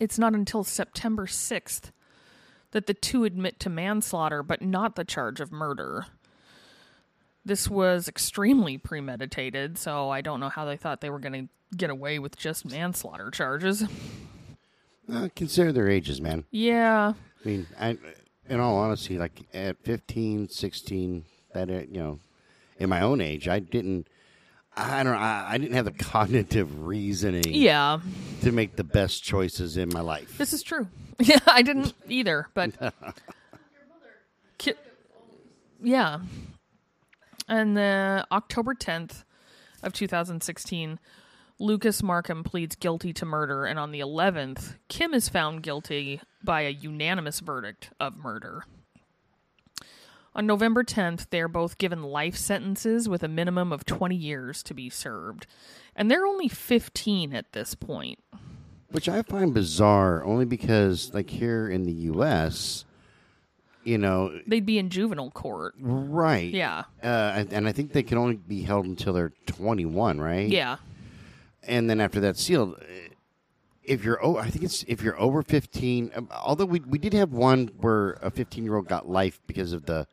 It's 0.02 0.18
not 0.18 0.34
until 0.34 0.64
September 0.64 1.28
6th 1.28 1.92
that 2.72 2.88
the 2.88 2.94
two 2.96 3.24
admit 3.24 3.60
to 3.60 3.70
manslaughter, 3.70 4.42
but 4.42 4.60
not 4.60 4.96
the 4.96 5.06
charge 5.06 5.40
of 5.40 5.52
murder. 5.52 6.08
This 7.46 7.70
was 7.70 8.08
extremely 8.08 8.80
premeditated, 8.80 9.78
so 9.78 10.10
I 10.10 10.22
don't 10.22 10.40
know 10.40 10.50
how 10.50 10.66
they 10.66 10.76
thought 10.76 11.02
they 11.02 11.12
were 11.12 11.20
going 11.20 11.48
to 11.48 11.78
get 11.78 11.92
away 11.92 12.18
with 12.18 12.36
just 12.36 12.66
manslaughter 12.66 13.30
charges. 13.30 13.84
Uh, 15.12 15.30
consider 15.36 15.72
their 15.72 15.88
ages, 15.88 16.20
man. 16.20 16.46
Yeah. 16.50 17.14
I 17.46 17.48
mean, 17.48 17.68
I, 17.80 17.98
in 18.50 18.60
all 18.60 18.78
honesty, 18.78 19.20
like 19.20 19.40
at 19.54 19.84
15, 19.84 20.50
16, 20.50 21.26
that 21.54 21.70
uh, 21.70 21.74
you 21.74 22.00
know, 22.00 22.20
in 22.80 22.90
my 22.90 23.02
own 23.02 23.22
age, 23.22 23.48
I 23.48 23.60
didn't. 23.60 24.08
I 24.76 25.04
don't. 25.04 25.14
I, 25.16 25.48
I 25.52 25.58
didn't 25.58 25.76
have 25.76 25.86
the 25.86 25.92
cognitive 26.06 26.86
reasoning 26.86 27.44
Yeah. 27.48 28.00
to 28.42 28.52
make 28.52 28.76
the 28.78 28.84
best 28.84 29.24
choices 29.24 29.78
in 29.78 29.90
my 29.90 30.02
life. 30.02 30.38
This 30.38 30.54
is 30.54 30.64
true. 30.64 30.88
Yeah, 31.24 31.38
I 31.46 31.62
didn't 31.62 31.94
either, 32.10 32.48
but 32.56 32.72
Ki- 34.58 34.74
yeah. 35.84 36.20
And 37.48 37.78
the 37.78 38.26
October 38.32 38.74
10th 38.74 39.24
of 39.84 39.94
2016, 39.94 41.00
Lucas 41.60 42.02
Markham 42.02 42.44
pleads 42.44 42.76
guilty 42.76 43.14
to 43.14 43.26
murder 43.26 43.66
and 43.66 43.78
on 43.78 43.92
the 43.92 44.00
11th, 44.00 44.78
Kim 44.88 45.14
is 45.14 45.30
found 45.30 45.62
guilty 45.62 46.22
by 46.44 46.62
a 46.62 46.70
unanimous 46.70 47.40
verdict 47.40 47.92
of 48.00 48.18
murder. 48.18 48.64
On 50.34 50.46
November 50.48 50.84
10th, 50.84 51.28
they 51.30 51.42
are 51.42 51.48
both 51.50 51.78
given 51.78 52.04
life 52.04 52.36
sentences 52.38 53.10
with 53.10 53.22
a 53.22 53.28
minimum 53.28 53.74
of 53.74 53.86
20 53.86 54.16
years 54.16 54.64
to 54.64 54.74
be 54.74 54.90
served. 54.90 55.46
And 55.96 56.10
they're 56.10 56.26
only 56.26 56.48
15 56.48 57.34
at 57.34 57.52
this 57.52 57.76
point. 57.76 58.20
Which 58.92 59.10
I 59.10 59.22
find 59.24 59.54
bizarre, 59.54 60.24
only 60.24 60.46
because, 60.46 61.14
like 61.14 61.30
here 61.30 61.68
in 61.70 61.84
the 61.84 61.92
U.S., 61.94 62.86
you 63.84 63.98
know, 63.98 64.32
They'd 64.48 64.66
be 64.66 64.78
in 64.78 64.90
juvenile 64.90 65.32
court. 65.32 65.74
right? 65.80 66.52
Yeah. 66.54 66.84
Uh, 67.04 67.08
and, 67.36 67.52
and 67.54 67.68
I 67.68 67.72
think 67.72 67.94
they 67.94 68.04
can 68.04 68.18
only 68.18 68.36
be 68.36 68.62
held 68.62 68.86
until 68.86 69.12
they're 69.14 69.34
21, 69.48 70.20
right? 70.20 70.48
Yeah. 70.48 70.78
And 71.64 71.90
then 71.90 72.00
after 72.00 72.20
that's 72.20 72.42
sealed, 72.42 72.82
if 73.84 74.04
you're, 74.06 74.24
oh, 74.24 74.38
I 74.38 74.50
think 74.50 74.64
it's 74.64 74.84
if 74.88 75.02
you're 75.02 75.20
over 75.20 75.42
15. 75.42 76.12
um, 76.16 76.30
Although 76.44 76.66
we 76.66 76.80
we 76.82 77.00
did 77.00 77.14
have 77.14 77.32
one 77.34 77.72
where 77.80 78.12
a 78.22 78.30
15 78.30 78.64
year 78.64 78.76
old 78.76 78.88
got 78.88 79.10
life 79.10 79.42
because 79.48 79.74
of 79.74 79.86
the, 79.86 80.06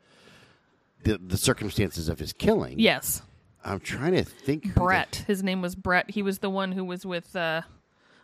the 1.03 1.17
the 1.17 1.37
circumstances 1.37 2.09
of 2.09 2.19
his 2.19 2.33
killing. 2.33 2.79
Yes. 2.79 3.21
I'm 3.63 3.79
trying 3.79 4.13
to 4.13 4.23
think. 4.23 4.73
Brett. 4.73 5.23
His 5.27 5.43
name 5.43 5.61
was 5.61 5.75
Brett. 5.75 6.11
He 6.11 6.21
was 6.21 6.39
the 6.39 6.49
one 6.49 6.71
who 6.71 6.85
was 6.85 7.05
with 7.05 7.35
uh, 7.35 7.63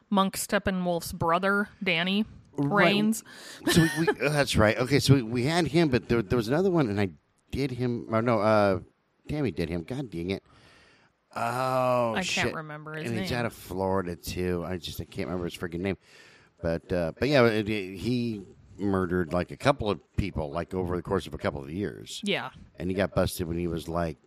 Monk 0.09 0.37
Steppenwolf's 0.37 1.11
brother, 1.11 1.67
Danny 1.83 2.25
Right. 2.57 2.85
Rains. 2.85 3.23
so 3.71 3.81
we, 3.81 4.05
we 4.05 4.07
oh, 4.21 4.29
that's 4.29 4.55
right. 4.55 4.77
Okay, 4.77 4.99
so 4.99 5.15
we, 5.15 5.21
we 5.21 5.43
had 5.43 5.67
him, 5.67 5.89
but 5.89 6.07
there, 6.07 6.21
there 6.21 6.37
was 6.37 6.47
another 6.47 6.71
one, 6.71 6.89
and 6.89 6.99
I 6.99 7.09
did 7.51 7.71
him. 7.71 8.07
Or 8.11 8.21
no, 8.21 8.39
uh, 8.39 8.79
Tammy 9.27 9.51
did 9.51 9.69
him. 9.69 9.83
God 9.83 10.09
dang 10.09 10.31
it! 10.31 10.43
Oh, 11.35 12.13
I 12.15 12.21
shit. 12.21 12.45
can't 12.45 12.55
remember 12.55 12.93
his 12.93 13.05
name. 13.05 13.13
and 13.13 13.21
he's 13.21 13.31
out 13.31 13.45
of 13.45 13.53
Florida 13.53 14.15
too. 14.15 14.63
I 14.65 14.77
just 14.77 15.01
I 15.01 15.05
can't 15.05 15.27
remember 15.27 15.45
his 15.45 15.57
freaking 15.57 15.81
name. 15.81 15.97
But 16.61 16.91
uh, 16.91 17.11
but 17.19 17.27
yeah, 17.29 17.61
he 17.61 18.43
murdered 18.77 19.33
like 19.33 19.51
a 19.51 19.57
couple 19.57 19.89
of 19.89 19.99
people, 20.17 20.51
like 20.51 20.73
over 20.73 20.95
the 20.95 21.01
course 21.01 21.27
of 21.27 21.33
a 21.33 21.37
couple 21.37 21.63
of 21.63 21.69
years, 21.69 22.21
Yeah. 22.23 22.49
and 22.79 22.89
he 22.89 22.95
got 22.95 23.13
busted 23.15 23.47
when 23.47 23.57
he 23.57 23.67
was 23.67 23.87
like, 23.87 24.17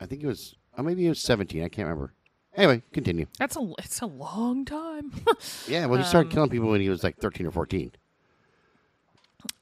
I 0.00 0.06
think 0.06 0.20
he 0.22 0.26
was, 0.26 0.54
oh 0.76 0.82
maybe 0.82 1.02
he 1.02 1.08
was 1.08 1.20
seventeen. 1.20 1.62
I 1.64 1.68
can't 1.68 1.86
remember. 1.88 2.12
Anyway, 2.56 2.82
continue. 2.92 3.26
That's 3.38 3.56
a 3.56 3.72
it's 3.78 4.00
a 4.00 4.06
long 4.06 4.64
time. 4.64 5.12
Yeah, 5.68 5.86
well, 5.86 5.98
he 5.98 6.04
Um, 6.04 6.08
started 6.08 6.30
killing 6.32 6.50
people 6.50 6.70
when 6.70 6.80
he 6.80 6.88
was 6.88 7.02
like 7.02 7.16
thirteen 7.18 7.46
or 7.46 7.50
fourteen. 7.50 7.92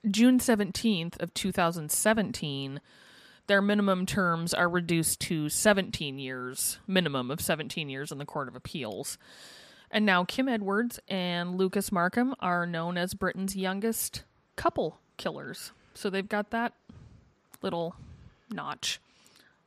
June 0.09 0.39
17th 0.39 1.21
of 1.21 1.33
2017, 1.35 2.81
their 3.47 3.63
minimum 3.63 4.07
terms 4.07 4.55
are 4.55 4.69
reduced 4.69 5.21
to 5.23 5.49
17 5.49 6.19
years, 6.19 6.79
minimum 6.87 7.31
of 7.31 7.41
17 7.41 7.89
years 7.89 8.13
in 8.13 8.19
the 8.19 8.25
Court 8.25 8.49
of 8.49 8.55
Appeals. 8.57 9.19
And 9.91 10.07
now 10.07 10.25
Kim 10.25 10.49
Edwards 10.49 11.01
and 11.09 11.57
Lucas 11.57 11.91
Markham 11.93 12.35
are 12.41 12.67
known 12.67 12.97
as 12.97 13.15
Britain's 13.15 13.57
youngest 13.57 14.23
couple 14.57 14.99
killers. 15.17 15.73
So 15.95 16.11
they've 16.11 16.29
got 16.29 16.51
that 16.51 16.73
little 17.61 17.95
notch 18.51 19.01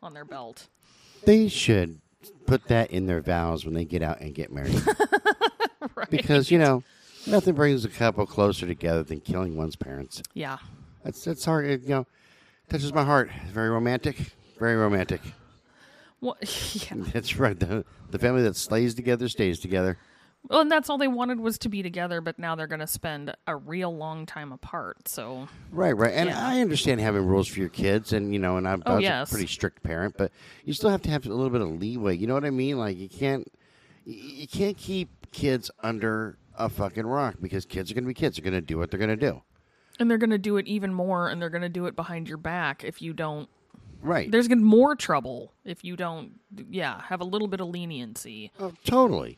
on 0.01 0.13
their 0.13 0.25
belt. 0.25 0.67
They 1.25 1.47
should 1.47 1.99
put 2.45 2.67
that 2.67 2.91
in 2.91 3.05
their 3.05 3.21
vows 3.21 3.65
when 3.65 3.73
they 3.73 3.85
get 3.85 4.01
out 4.01 4.21
and 4.21 4.33
get 4.33 4.51
married. 4.51 4.81
Right. 5.93 6.09
because, 6.09 6.49
you 6.49 6.57
know, 6.57 6.83
nothing 7.27 7.53
brings 7.53 7.85
a 7.85 7.89
couple 7.89 8.25
closer 8.25 8.65
together 8.65 9.03
than 9.03 9.21
killing 9.21 9.55
one's 9.55 9.75
parents. 9.75 10.23
Yeah. 10.33 10.57
That's 11.03 11.23
that's 11.23 11.45
hard, 11.45 11.67
it, 11.67 11.83
you 11.83 11.89
know, 11.89 12.07
touches 12.69 12.91
my 12.91 13.03
heart. 13.03 13.29
Very 13.51 13.69
romantic. 13.69 14.17
Very 14.57 14.75
romantic. 14.75 15.21
Well, 16.21 16.37
yeah. 16.41 16.95
That's 17.13 17.37
right. 17.37 17.57
The, 17.57 17.85
the 18.09 18.17
family 18.17 18.41
that 18.41 18.55
slays 18.55 18.95
together 18.95 19.29
stays 19.29 19.59
together. 19.59 19.97
Well, 20.49 20.61
and 20.61 20.71
that's 20.71 20.89
all 20.89 20.97
they 20.97 21.07
wanted 21.07 21.39
was 21.39 21.57
to 21.59 21.69
be 21.69 21.81
together, 21.83 22.21
but 22.21 22.37
now 22.39 22.55
they're 22.55 22.67
going 22.67 22.79
to 22.79 22.87
spend 22.87 23.33
a 23.47 23.55
real 23.55 23.95
long 23.95 24.25
time 24.25 24.51
apart. 24.51 25.07
So, 25.07 25.47
Right, 25.71 25.93
right. 25.97 26.13
And 26.13 26.29
Yeah. 26.29 26.47
I 26.47 26.61
understand 26.61 27.01
having 27.01 27.25
rules 27.25 27.47
for 27.47 27.59
your 27.59 27.69
kids, 27.69 28.13
and, 28.13 28.31
you 28.33 28.39
know, 28.39 28.57
and 28.57 28.67
I'm, 28.67 28.83
Oh, 28.85 28.97
yes. 28.97 29.29
a 29.29 29.31
pretty 29.33 29.47
strict 29.47 29.81
parent, 29.83 30.15
but 30.17 30.31
you 30.63 30.73
still 30.73 30.89
have 30.89 31.01
to 31.03 31.09
have 31.09 31.25
a 31.25 31.29
little 31.29 31.49
bit 31.49 31.61
of 31.61 31.69
leeway. 31.69 32.15
You 32.15 32.27
know 32.27 32.33
what 32.35 32.45
I 32.45 32.51
mean? 32.51 32.77
Like, 32.77 32.97
you 32.97 33.09
can't, 33.09 33.51
you- 34.05 34.15
you 34.41 34.47
can't 34.47 34.77
keep 34.77 35.09
kids 35.31 35.71
under 35.81 36.37
a 36.57 36.69
fucking 36.69 37.05
rock 37.05 37.35
because 37.41 37.65
kids 37.65 37.91
are 37.91 37.93
going 37.95 38.03
to 38.03 38.07
be 38.07 38.13
kids. 38.13 38.37
They're 38.37 38.43
going 38.49 38.53
to 38.53 38.65
do 38.65 38.77
what 38.77 38.91
they're 38.91 38.99
going 38.99 39.09
to 39.09 39.15
do. 39.17 39.41
and 39.99 40.11
they're 40.11 40.17
going 40.17 40.29
to 40.29 40.37
do 40.37 40.57
it 40.57 40.67
even 40.67 40.93
more, 40.93 41.29
and 41.29 41.41
they're 41.41 41.49
going 41.49 41.61
to 41.61 41.69
do 41.69 41.85
it 41.85 41.95
behind 41.95 42.27
your 42.27 42.37
back 42.37 42.83
if 42.83 43.01
you 43.01 43.13
don't. 43.13 43.47
Right. 44.01 44.29
There's 44.29 44.47
going 44.47 44.57
to 44.59 44.63
be 44.63 44.69
more 44.69 44.93
trouble 44.95 45.53
if 45.63 45.83
you 45.85 45.95
don't. 45.95 46.33
Yeah, 46.69 47.01
have 47.03 47.21
a 47.21 47.23
little 47.23 47.47
bit 47.47 47.61
of 47.61 47.69
leniency. 47.69 48.51
Oh, 48.59 48.73
totally. 48.83 49.37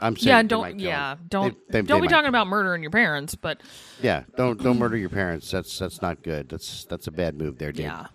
I'm 0.00 0.16
saying 0.16 0.28
yeah, 0.28 0.42
don't. 0.42 0.78
Yeah, 0.80 1.16
don't. 1.28 1.56
They- 1.68 1.80
they- 1.80 1.86
don't 1.86 2.00
they 2.00 2.06
be 2.06 2.10
talking 2.12 2.28
about 2.28 2.46
murdering 2.46 2.82
your 2.82 2.90
parents, 2.90 3.34
but 3.34 3.60
Yeah, 4.02 4.24
don't 4.36 4.62
don't 4.62 4.78
murder 4.78 4.96
your 4.96 5.08
parents. 5.08 5.50
That's 5.50 5.78
that's 5.78 6.00
not 6.02 6.22
good. 6.22 6.48
That's 6.48 6.84
that's 6.84 7.06
a 7.06 7.10
bad 7.10 7.36
move 7.36 7.58
there, 7.58 7.72
dude. 7.72 7.86
yeah, 7.86 8.06